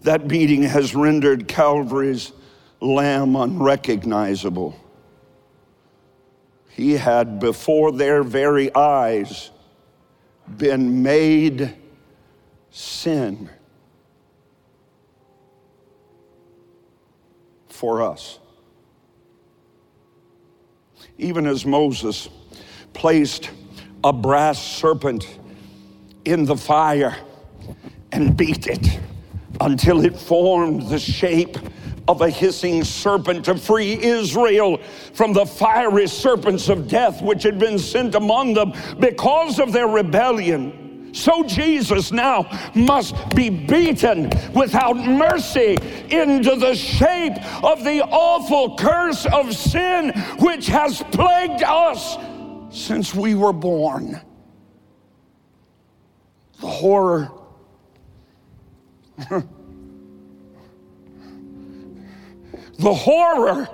[0.00, 2.32] That beating has rendered Calvary's
[2.80, 4.74] lamb unrecognizable.
[6.74, 9.50] He had before their very eyes
[10.56, 11.76] been made
[12.70, 13.50] sin
[17.68, 18.38] for us.
[21.18, 22.28] Even as Moses
[22.94, 23.50] placed
[24.02, 25.38] a brass serpent
[26.24, 27.16] in the fire
[28.12, 29.00] and beat it
[29.60, 31.56] until it formed the shape
[32.12, 34.76] of a hissing serpent to free Israel
[35.14, 39.88] from the fiery serpents of death which had been sent among them because of their
[39.88, 41.10] rebellion.
[41.14, 45.78] So Jesus now must be beaten without mercy
[46.10, 52.18] into the shape of the awful curse of sin which has plagued us
[52.70, 54.20] since we were born.
[56.60, 57.32] The horror
[62.82, 63.68] the horror.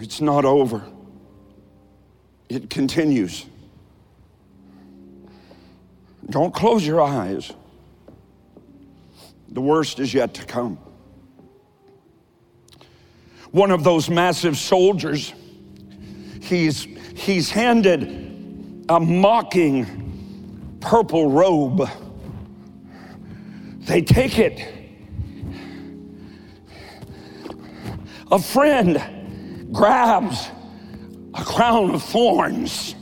[0.00, 0.84] It's not over,
[2.48, 3.46] it continues.
[6.28, 7.52] Don't close your eyes.
[9.48, 10.78] The worst is yet to come.
[13.50, 15.32] One of those massive soldiers,
[16.40, 16.84] he's,
[17.14, 21.88] he's handed a mocking purple robe.
[23.80, 24.83] They take it
[28.30, 30.50] A friend grabs
[31.34, 32.94] a crown of thorns.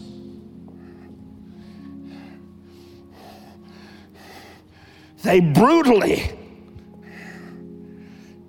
[5.22, 6.36] They brutally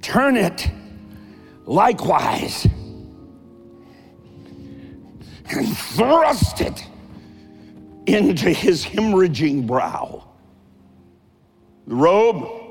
[0.02, 0.70] turn it
[1.66, 2.66] likewise
[5.50, 6.86] and thrust it
[8.08, 10.28] into his hemorrhaging brow.
[11.88, 12.63] The robe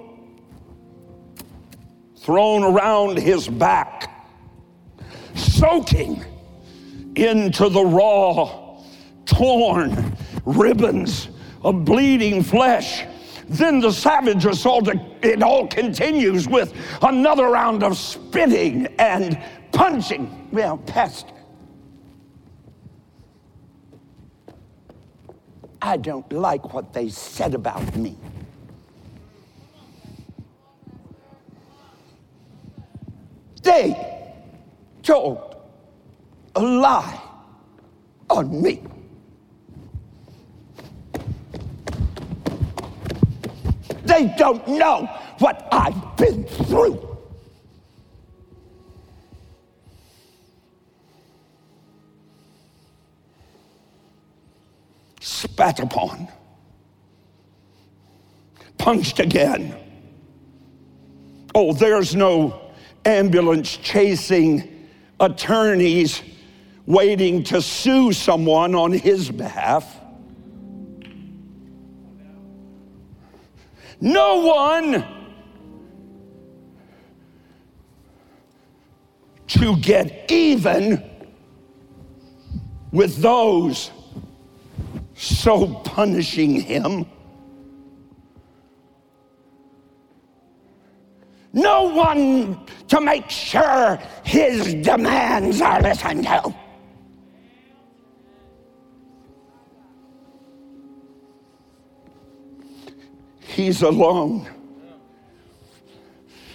[2.23, 4.31] thrown around his back,
[5.35, 6.25] soaking
[7.17, 8.79] into the raw,
[9.27, 11.29] torn ribbons
[11.63, 13.05] of bleeding flesh.
[13.49, 14.89] Then the savage assault,
[15.23, 19.37] it all continues with another round of spitting and
[19.73, 20.49] punching.
[20.53, 21.35] Well, Pastor,
[25.83, 28.17] I don't like what they said about me.
[33.63, 33.97] They
[35.03, 35.57] told
[36.57, 37.21] a lie
[38.29, 38.83] on me.
[44.05, 45.07] They don't know
[45.39, 47.09] what I've been through.
[55.21, 56.29] Spat upon,
[58.77, 59.77] punched again.
[61.55, 62.72] Oh, there's no
[63.05, 64.89] ambulance chasing
[65.21, 66.23] attorneys
[66.87, 70.01] waiting to sue someone on his behalf.
[74.01, 75.07] No one
[79.47, 81.09] to get even
[82.91, 83.91] with those
[85.15, 87.07] so punishing him.
[91.95, 96.55] One to make sure his demands are listened to.
[103.41, 104.49] He's alone,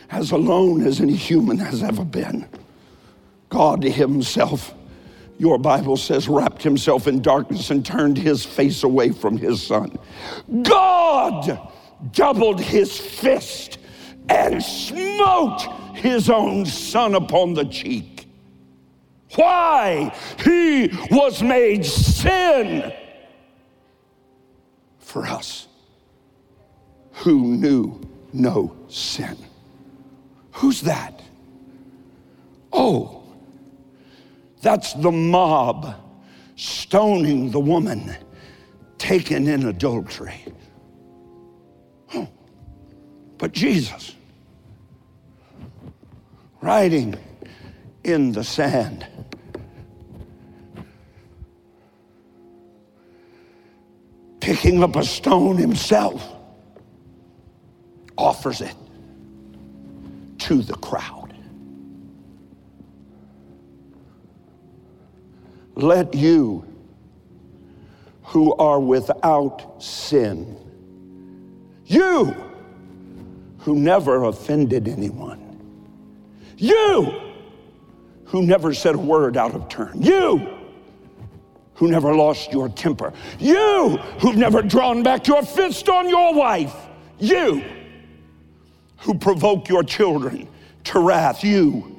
[0.09, 2.47] as alone as any human has ever been.
[3.49, 4.73] God Himself,
[5.37, 9.95] your Bible says, wrapped Himself in darkness and turned His face away from His Son.
[10.63, 11.69] God
[12.13, 13.77] doubled His fist
[14.29, 18.27] and smote his own son upon the cheek.
[19.35, 20.13] Why?
[20.43, 22.93] He was made sin
[24.99, 25.67] for us
[27.11, 27.99] who knew
[28.33, 29.37] no sin.
[30.51, 31.21] Who's that?
[32.71, 33.23] Oh,
[34.61, 35.95] that's the mob
[36.55, 38.15] stoning the woman
[38.97, 40.45] taken in adultery.
[42.13, 42.27] Oh,
[43.37, 44.16] but Jesus
[46.67, 47.15] writing
[48.03, 49.07] in the sand.
[54.41, 56.21] Picking up a stone himself,
[58.17, 58.75] offers it
[60.39, 61.27] to the crowd.
[65.77, 66.65] let you
[68.23, 70.57] who are without sin,
[71.85, 72.35] you
[73.59, 75.46] who never offended anyone,
[76.57, 77.21] you
[78.25, 80.55] who never said a word out of turn, you
[81.75, 86.75] who never lost your temper, you who've never drawn back your fist on your wife,
[87.19, 87.63] you
[88.97, 90.47] who provoke your children
[90.83, 91.95] to wrath, you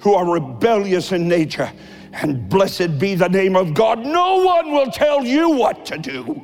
[0.00, 1.70] who are rebellious in nature,
[2.12, 4.00] and blessed be the name of God.
[4.00, 6.42] No one will tell you what to do.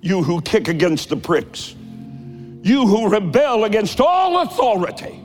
[0.00, 1.74] You who kick against the pricks,
[2.62, 5.20] you who rebel against all authority,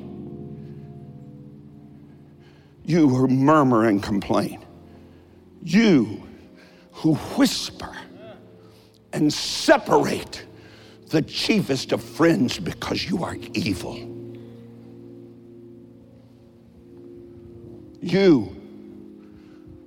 [2.86, 4.63] you who murmur and complain,
[5.63, 6.23] you
[6.91, 7.95] who whisper
[9.13, 10.45] and separate
[11.09, 14.09] the chiefest of friends because you are evil.
[18.01, 18.55] You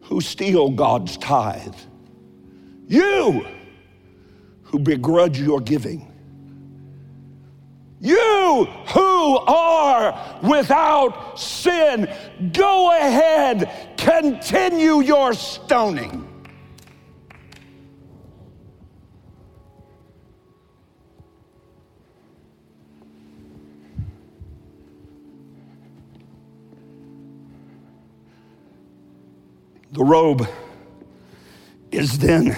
[0.02, 1.74] who steal God's tithe,
[2.86, 3.44] you
[4.62, 6.10] who begrudge your giving,
[8.00, 12.12] you who are without sin,
[12.52, 16.22] go ahead, continue your stoning.
[29.92, 30.46] The robe
[31.90, 32.54] is then,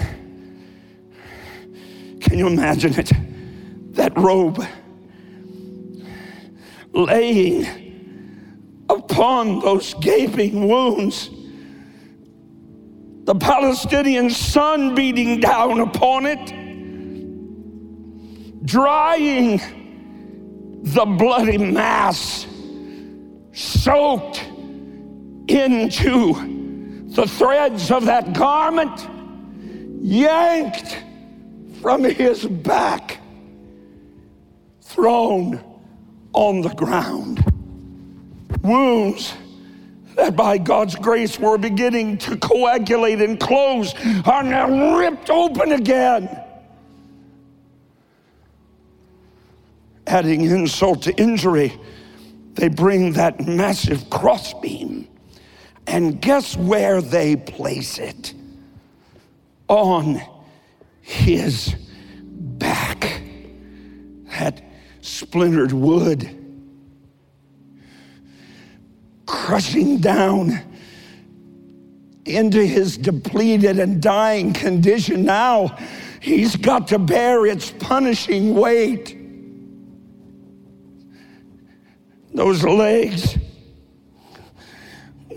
[2.19, 3.11] can you imagine it?
[3.93, 4.61] That robe
[6.93, 7.65] laying
[8.89, 11.29] upon those gaping wounds,
[13.25, 16.53] the Palestinian sun beating down upon it,
[18.65, 19.61] drying
[20.83, 22.47] the bloody mass,
[23.53, 24.43] soaked
[25.47, 29.07] into the threads of that garment
[30.01, 30.97] yanked
[31.81, 33.19] from his back,
[34.81, 35.63] thrown
[36.33, 37.43] on the ground.
[38.61, 39.33] Wounds
[40.15, 43.93] that by God's grace were beginning to coagulate and close
[44.25, 46.29] are now ripped open again.
[50.07, 51.79] Adding insult to injury,
[52.55, 55.07] they bring that massive crossbeam
[55.89, 58.35] and guess where they place it?
[59.67, 60.21] On
[61.01, 61.75] his
[62.29, 63.21] back.
[64.37, 64.61] That
[65.01, 66.35] splintered wood
[69.25, 70.59] crushing down
[72.25, 75.23] into his depleted and dying condition.
[75.23, 75.77] Now
[76.19, 79.15] he's got to bear its punishing weight.
[82.33, 83.37] Those legs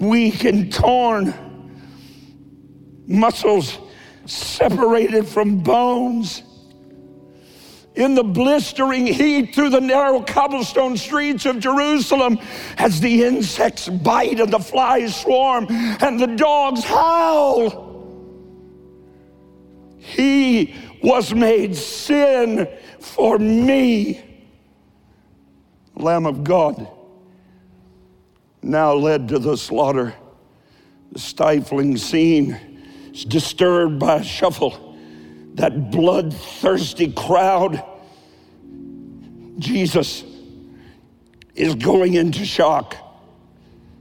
[0.00, 1.34] weak and torn,
[3.06, 3.78] muscles
[4.26, 6.42] separated from bones.
[7.94, 12.38] In the blistering heat through the narrow cobblestone streets of Jerusalem,
[12.78, 17.90] as the insects bite and the flies swarm and the dogs howl,
[19.98, 22.66] he was made sin
[22.98, 24.22] for me.
[25.94, 26.88] Lamb of God
[28.62, 30.14] now led to the slaughter.
[31.12, 32.58] The stifling scene
[33.12, 34.91] is disturbed by a shuffle.
[35.54, 37.84] That bloodthirsty crowd.
[39.58, 40.24] Jesus
[41.54, 42.96] is going into shock.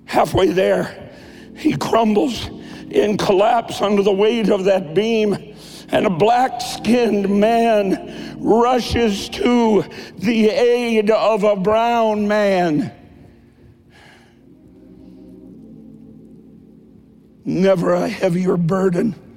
[0.05, 1.11] Halfway there,
[1.55, 2.49] he crumbles
[2.89, 5.55] in collapse under the weight of that beam,
[5.89, 9.83] and a black skinned man rushes to
[10.17, 12.91] the aid of a brown man.
[17.43, 19.30] Never a heavier burden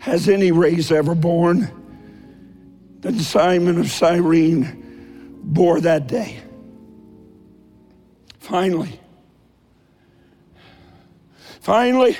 [0.00, 1.70] has any race ever borne
[3.00, 6.40] than Simon of Cyrene bore that day.
[8.38, 8.98] Finally,
[11.60, 12.16] finally,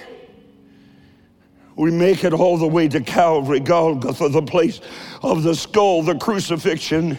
[1.75, 4.81] we make it all the way to Calvary, Golgotha, the place
[5.23, 7.17] of the skull, the crucifixion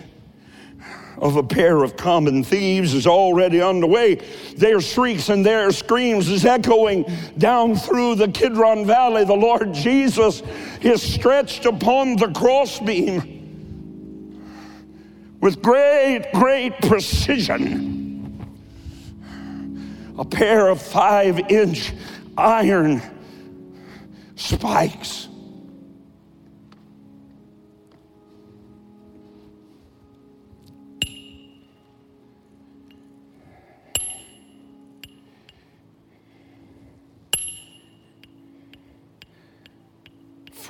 [1.21, 4.15] of a pair of common thieves is already underway.
[4.57, 7.05] Their shrieks and their screams is echoing
[7.37, 9.23] down through the Kidron Valley.
[9.23, 10.41] The Lord Jesus
[10.81, 13.37] is stretched upon the crossbeam
[15.39, 17.87] with great, great precision.
[20.17, 21.93] A pair of five inch
[22.37, 23.01] iron
[24.35, 25.27] spikes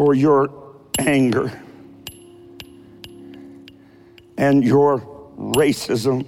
[0.02, 0.50] for your
[0.98, 1.62] anger
[4.36, 5.00] and your
[5.38, 6.26] racism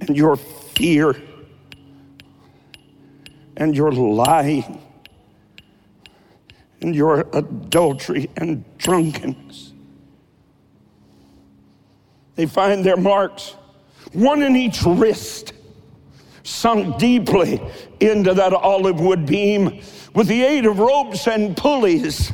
[0.00, 1.14] and your fear
[3.58, 4.80] and your lying
[6.80, 9.74] and your adultery and drunkenness.
[12.34, 13.56] They find their marks,
[14.14, 15.52] one in each wrist,
[16.44, 17.60] sunk deeply
[17.98, 19.80] into that olive wood beam
[20.14, 22.32] with the aid of ropes and pulleys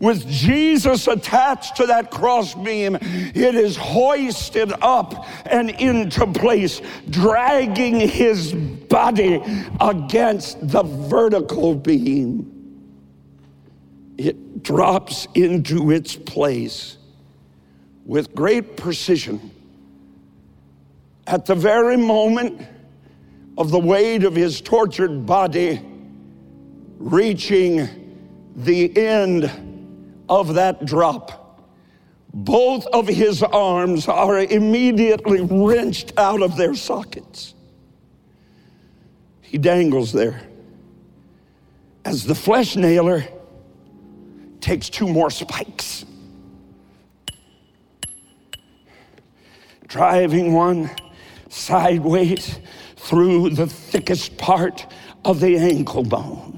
[0.00, 8.54] with Jesus attached to that crossbeam, it is hoisted up and into place, dragging his
[8.54, 9.42] body
[9.78, 12.50] against the vertical beam.
[14.16, 16.96] It drops into its place
[18.06, 19.50] with great precision
[21.26, 22.66] at the very moment
[23.60, 25.82] of the weight of his tortured body
[26.96, 27.86] reaching
[28.56, 31.60] the end of that drop,
[32.32, 37.52] both of his arms are immediately wrenched out of their sockets.
[39.42, 40.40] He dangles there
[42.06, 43.28] as the flesh nailer
[44.62, 46.06] takes two more spikes,
[49.86, 50.90] driving one
[51.50, 52.58] sideways
[53.00, 54.86] through the thickest part
[55.24, 56.50] of the ankle bone.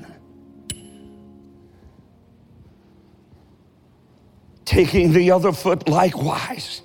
[4.73, 6.81] taking the other foot likewise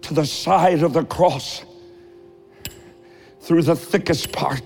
[0.00, 1.62] to the side of the cross
[3.42, 4.62] through the thickest part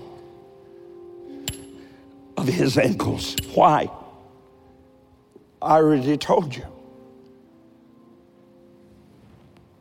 [2.37, 3.35] of his ankles.
[3.53, 3.89] Why?
[5.61, 6.65] I already told you.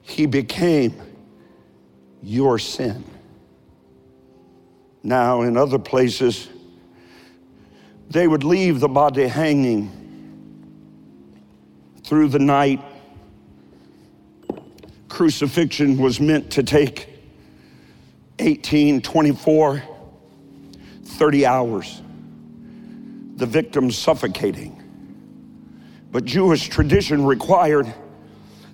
[0.02, 1.00] He became
[2.24, 3.04] your sin.
[5.06, 6.48] Now, in other places,
[8.08, 9.90] they would leave the body hanging
[12.02, 12.80] through the night.
[15.08, 17.10] Crucifixion was meant to take
[18.38, 19.82] 18, 24,
[21.04, 22.00] 30 hours.
[23.36, 24.80] The victim suffocating.
[26.10, 27.92] But Jewish tradition required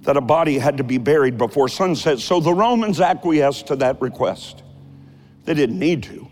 [0.02, 2.20] that a body had to be buried before sunset.
[2.20, 4.62] So the Romans acquiesced to that request.
[5.44, 6.28] They didn't need to,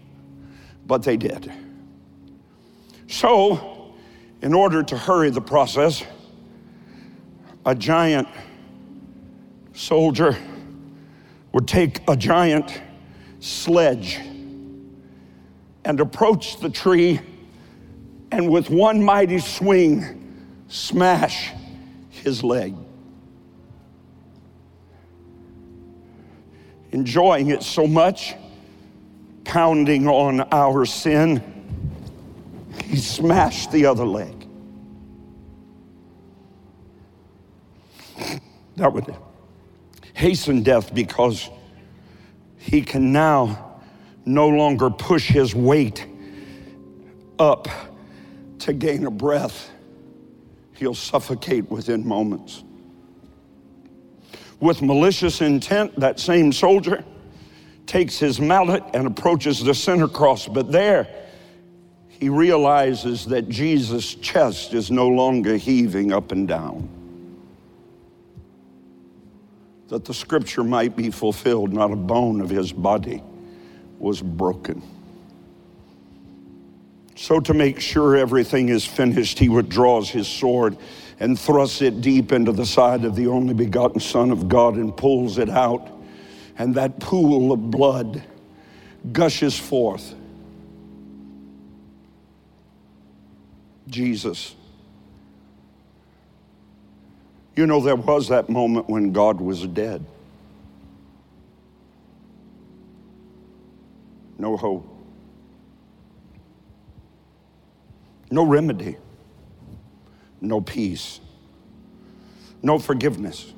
[0.86, 1.52] but they did.
[3.06, 3.94] So,
[4.42, 6.04] in order to hurry the process,
[7.64, 8.28] a giant
[9.72, 10.36] soldier
[11.52, 12.80] would take a giant
[13.40, 14.18] sledge
[15.84, 17.20] and approach the tree
[18.30, 20.18] and with one mighty swing
[20.68, 21.50] smash
[22.10, 22.74] his leg.
[26.92, 28.34] Enjoying it so much,
[29.48, 31.42] pounding on our sin,
[32.84, 34.46] he smashed the other leg.
[38.76, 39.12] That would
[40.12, 41.48] hasten death because
[42.58, 43.80] he can now
[44.24, 46.06] no longer push his weight
[47.38, 47.66] up
[48.60, 49.70] to gain a breath.
[50.74, 52.62] He'll suffocate within moments.
[54.60, 57.02] With malicious intent, that same soldier
[57.88, 61.08] takes his mallet and approaches the center cross, but there
[62.08, 66.88] he realizes that Jesus' chest is no longer heaving up and down
[69.88, 73.22] that the scripture might be fulfilled, not a bone of his body
[73.98, 74.82] was broken.
[77.16, 80.76] So, to make sure everything is finished, he withdraws his sword
[81.18, 84.96] and thrusts it deep into the side of the only begotten Son of God and
[84.96, 85.90] pulls it out.
[86.58, 88.22] And that pool of blood
[89.12, 90.14] gushes forth.
[93.86, 94.54] Jesus
[97.58, 100.06] You know, there was that moment when God was dead.
[104.38, 104.86] No hope.
[108.30, 108.96] No remedy.
[110.40, 111.18] No peace.
[112.62, 113.52] No forgiveness.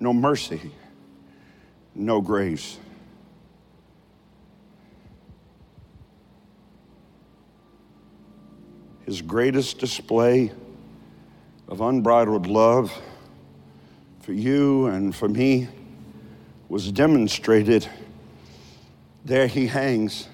[0.00, 0.72] No mercy.
[1.94, 2.78] No grace.
[9.04, 10.52] His greatest display
[11.68, 12.92] of unbridled love
[14.20, 15.68] for you and for me
[16.68, 17.86] was demonstrated.
[19.24, 20.28] There he hangs,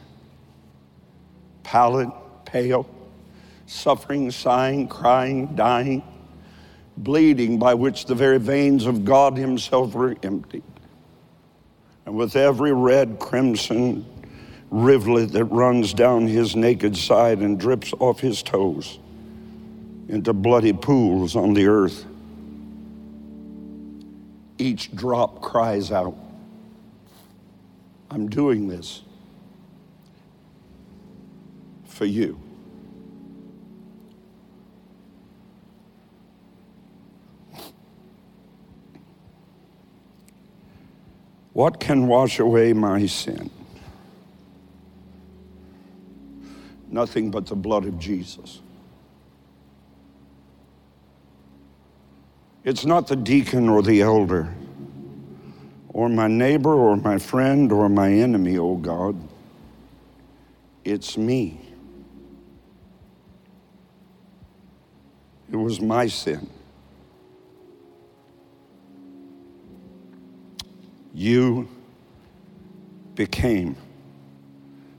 [1.64, 2.10] pallid,
[2.44, 2.88] pale,
[3.66, 6.02] suffering, sighing, crying, dying,
[6.96, 10.62] bleeding, by which the very veins of God Himself were emptied.
[12.08, 14.06] And with every red, crimson,
[14.70, 18.98] rivulet that runs down his naked side and drips off his toes
[20.08, 22.06] into bloody pools on the earth.
[24.56, 26.16] Each drop cries out,
[28.10, 29.02] I'm doing this
[31.88, 32.40] for you.
[41.58, 43.50] What can wash away my sin?
[46.88, 48.60] Nothing but the blood of Jesus.
[52.62, 54.54] It's not the deacon or the elder,
[55.88, 59.16] or my neighbor or my friend or my enemy, oh God.
[60.84, 61.60] It's me.
[65.50, 66.48] It was my sin.
[71.18, 71.66] You
[73.16, 73.74] became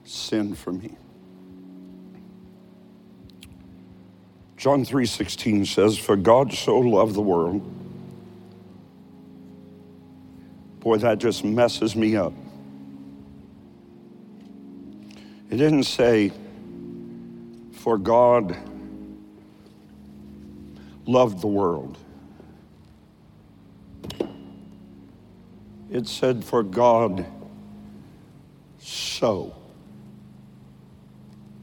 [0.04, 0.98] sin for me.
[4.58, 7.62] John 3:16 says, "For God so loved the world."
[10.82, 12.34] Boy, that just messes me up.
[15.50, 16.34] It didn't say,
[17.72, 18.58] "For God
[21.08, 21.98] loved the world."
[25.92, 27.26] It said, For God
[28.80, 29.56] so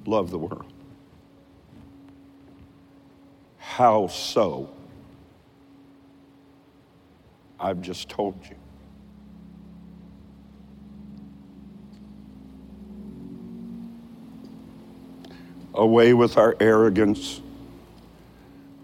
[0.04, 0.72] loved the world.
[3.58, 4.70] How so?
[7.58, 8.56] I've just told you.
[15.74, 17.40] Away with our arrogance,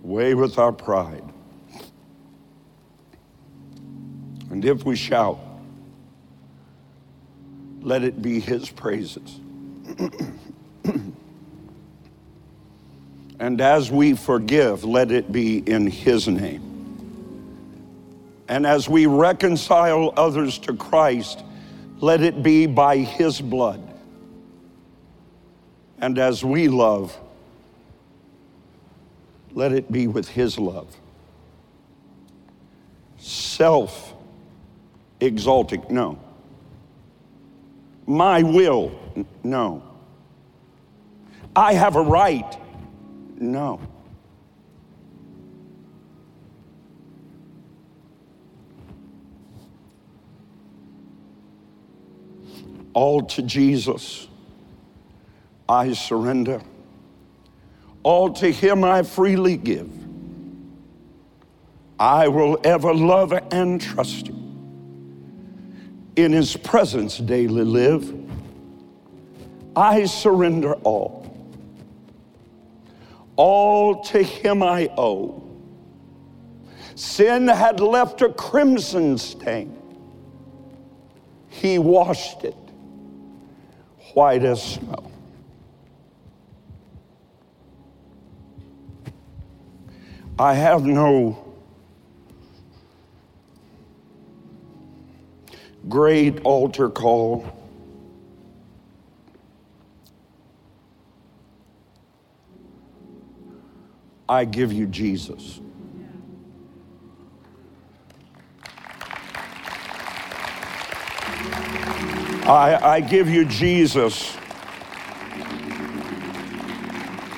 [0.04, 1.31] away with our pride.
[4.62, 5.40] And if we shout,
[7.80, 9.40] let it be his praises.
[13.40, 16.62] and as we forgive, let it be in his name.
[18.46, 21.42] And as we reconcile others to Christ,
[21.98, 23.82] let it be by his blood.
[25.98, 27.18] And as we love,
[29.54, 30.96] let it be with his love.
[33.18, 34.11] Self
[35.22, 35.84] exalting.
[35.88, 36.18] No.
[38.06, 38.92] My will.
[39.42, 39.82] No.
[41.54, 42.58] I have a right.
[43.36, 43.80] No.
[52.94, 54.28] All to Jesus
[55.68, 56.60] I surrender.
[58.02, 59.90] All to Him I freely give.
[61.98, 64.41] I will ever love and trust you
[66.16, 68.14] in his presence daily live.
[69.74, 71.22] I surrender all.
[73.36, 75.42] All to him I owe.
[76.94, 79.78] Sin had left a crimson stain.
[81.48, 82.56] He washed it
[84.14, 85.10] white as snow.
[90.38, 91.51] I have no
[95.88, 97.46] great altar call.
[104.28, 105.60] I give you Jesus.
[112.44, 114.36] I, I give you Jesus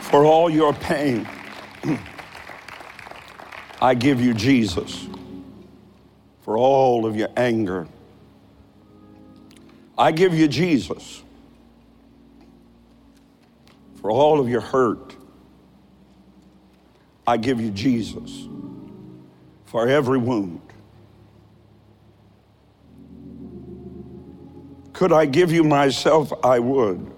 [0.02, 1.28] for all your pain.
[3.82, 5.08] I give you Jesus
[6.42, 7.86] for all of your anger.
[9.96, 11.22] I give you Jesus
[14.00, 15.16] for all of your hurt.
[17.26, 18.48] I give you Jesus
[19.66, 20.60] for every wound.
[24.92, 26.32] Could I give you myself?
[26.44, 27.10] I would.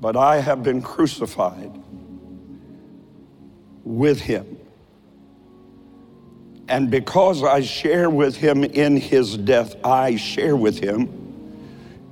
[0.00, 1.72] But I have been crucified
[3.84, 4.57] with him.
[6.68, 11.08] And because I share with him in his death, I share with him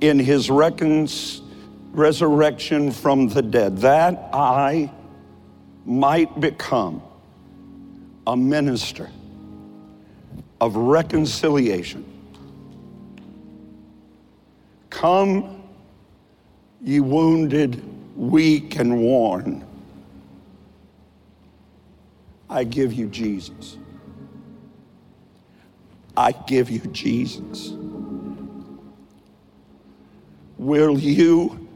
[0.01, 1.11] in his resurrection
[2.91, 4.91] from the dead, that I
[5.85, 7.03] might become
[8.25, 9.11] a minister
[10.59, 12.03] of reconciliation.
[14.89, 15.61] Come,
[16.83, 17.83] ye wounded,
[18.17, 19.63] weak, and worn.
[22.49, 23.77] I give you Jesus.
[26.17, 27.77] I give you Jesus.
[30.57, 31.67] will you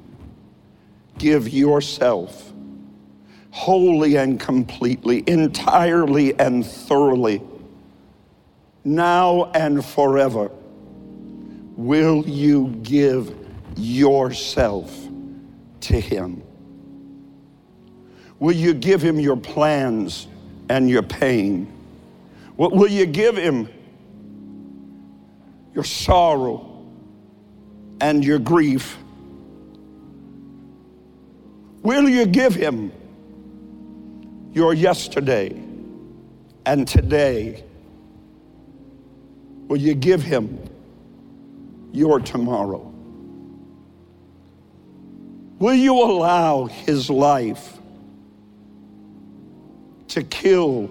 [1.17, 2.51] give yourself
[3.51, 7.41] wholly and completely, entirely and thoroughly,
[8.83, 10.51] now and forever?
[11.77, 13.35] Will you give
[13.77, 14.91] yourself
[15.81, 16.43] to Him?
[18.39, 20.27] Will you give Him your plans
[20.69, 21.71] and your pain?
[22.57, 23.69] Will you give Him
[25.73, 26.85] your sorrow
[27.99, 28.97] and your grief?
[31.81, 32.91] Will you give Him
[34.53, 35.49] your yesterday
[36.65, 37.63] and today?
[39.67, 40.59] Will you give Him
[41.91, 42.87] your tomorrow?
[45.59, 47.77] Will you allow His life
[50.09, 50.89] to kill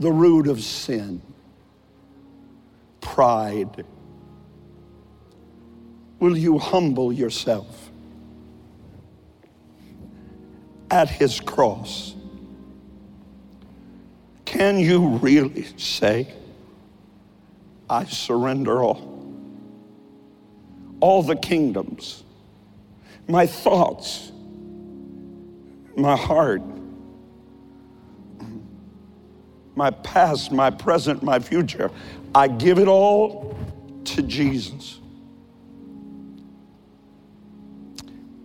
[0.00, 1.22] the root of sin?
[3.14, 3.84] Pride.
[6.20, 7.90] Will you humble yourself
[10.90, 12.14] at his cross?
[14.44, 16.32] Can you really say,
[17.88, 19.32] I surrender all?
[21.00, 22.22] All the kingdoms,
[23.26, 24.32] my thoughts,
[25.96, 26.62] my heart,
[29.74, 31.90] my past, my present, my future.
[32.34, 33.56] I give it all
[34.04, 34.98] to Jesus.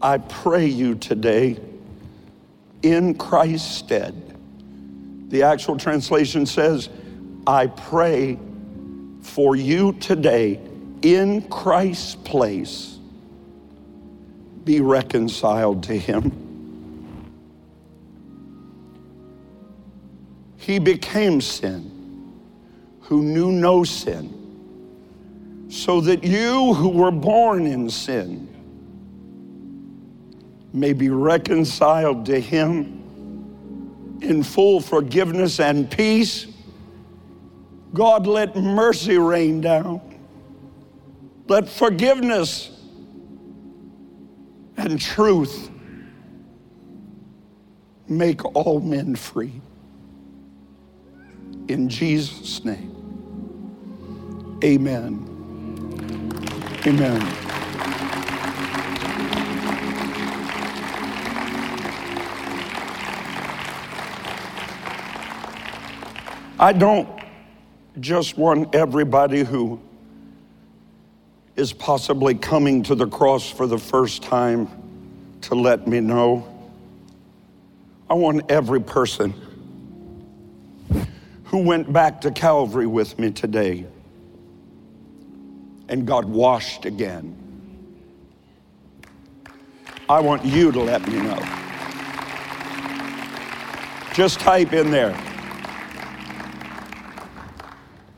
[0.01, 1.59] I pray you today
[2.81, 4.37] in Christ's stead.
[5.29, 6.89] The actual translation says,
[7.47, 8.37] I pray
[9.21, 10.59] for you today
[11.01, 12.97] in Christ's place,
[14.63, 16.31] be reconciled to Him.
[20.57, 21.92] He became sin
[23.13, 28.47] who knew no sin, so that you who were born in sin
[30.73, 36.47] may be reconciled to Him in full forgiveness and peace.
[37.93, 40.01] God, let mercy rain down.
[41.47, 42.71] Let forgiveness
[44.75, 45.69] and truth
[48.07, 49.61] make all men free
[51.67, 52.92] in Jesus' name.
[54.63, 55.29] Amen.
[56.87, 57.21] Amen.
[66.57, 67.09] I don't
[67.99, 69.81] just want everybody who
[71.57, 74.69] is possibly coming to the cross for the first time
[75.41, 76.47] to let me know.
[78.09, 79.33] I want every person
[81.43, 83.87] who went back to Calvary with me today
[85.89, 87.39] and got washed again.
[90.09, 91.41] I want you to let me know.
[94.13, 95.17] Just type in there,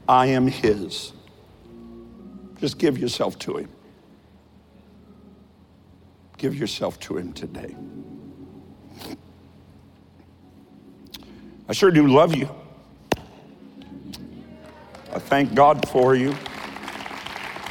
[0.10, 1.14] I am His.
[2.60, 3.70] Just give yourself to Him.
[6.38, 7.76] Give yourself to Him today.
[11.68, 12.50] I sure do love you.
[15.14, 16.36] I thank God for you.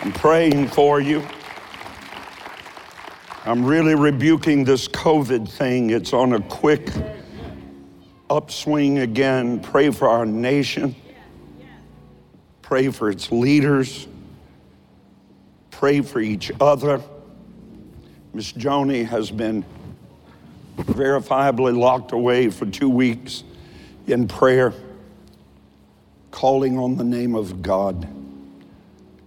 [0.05, 1.27] I'm praying for you.
[3.47, 5.89] I'm really rebuking this COVID thing.
[5.89, 6.91] It's on a quick
[8.29, 9.61] upswing again.
[9.61, 10.95] Pray for our nation.
[12.61, 14.07] Pray for its leaders.
[15.71, 17.01] Pray for each other.
[18.35, 19.65] Miss Joni has been
[20.77, 23.43] verifiably locked away for two weeks
[24.07, 24.75] in prayer
[26.31, 28.07] calling on the name of God.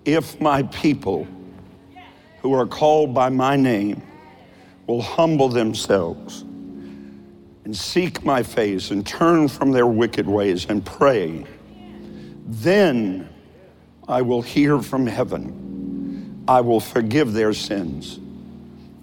[0.07, 1.27] If my people
[2.39, 4.01] who are called by my name
[4.87, 6.43] will humble themselves
[7.65, 11.45] and seek my face and turn from their wicked ways and pray,
[12.45, 13.27] then
[14.07, 16.45] I will hear from heaven.
[16.47, 18.17] I will forgive their sins.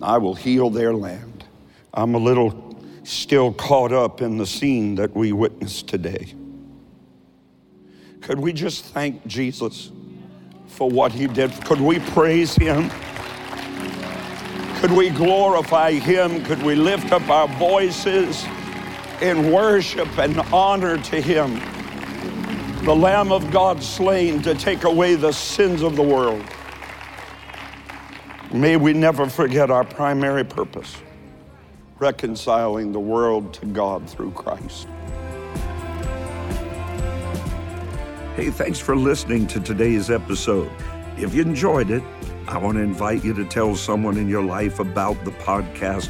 [0.00, 1.44] I will heal their land.
[1.92, 6.32] I'm a little still caught up in the scene that we witnessed today.
[8.22, 9.90] Could we just thank Jesus
[10.74, 11.52] for what he did?
[11.64, 12.90] Could we praise him?
[14.80, 16.44] Could we glorify him?
[16.44, 18.44] Could we lift up our voices
[19.22, 21.60] in worship and honor to him?
[22.84, 26.44] The Lamb of God slain to take away the sins of the world.
[28.52, 30.96] May we never forget our primary purpose
[32.00, 34.88] reconciling the world to God through Christ.
[38.34, 40.68] Hey, thanks for listening to today's episode.
[41.16, 42.02] If you enjoyed it,
[42.48, 46.08] I want to invite you to tell someone in your life about the podcast.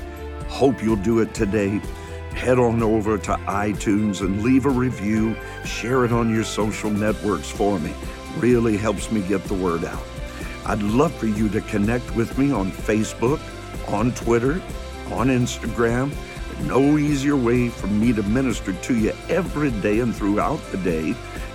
[0.48, 1.82] Hope you'll do it today.
[2.30, 5.36] Head on over to iTunes and leave a review.
[5.66, 7.92] Share it on your social networks for me.
[8.38, 10.02] Really helps me get the word out.
[10.64, 13.38] I'd love for you to connect with me on Facebook,
[13.92, 14.62] on Twitter,
[15.12, 16.10] on Instagram.
[16.62, 21.14] No easier way for me to minister to you every day and throughout the day,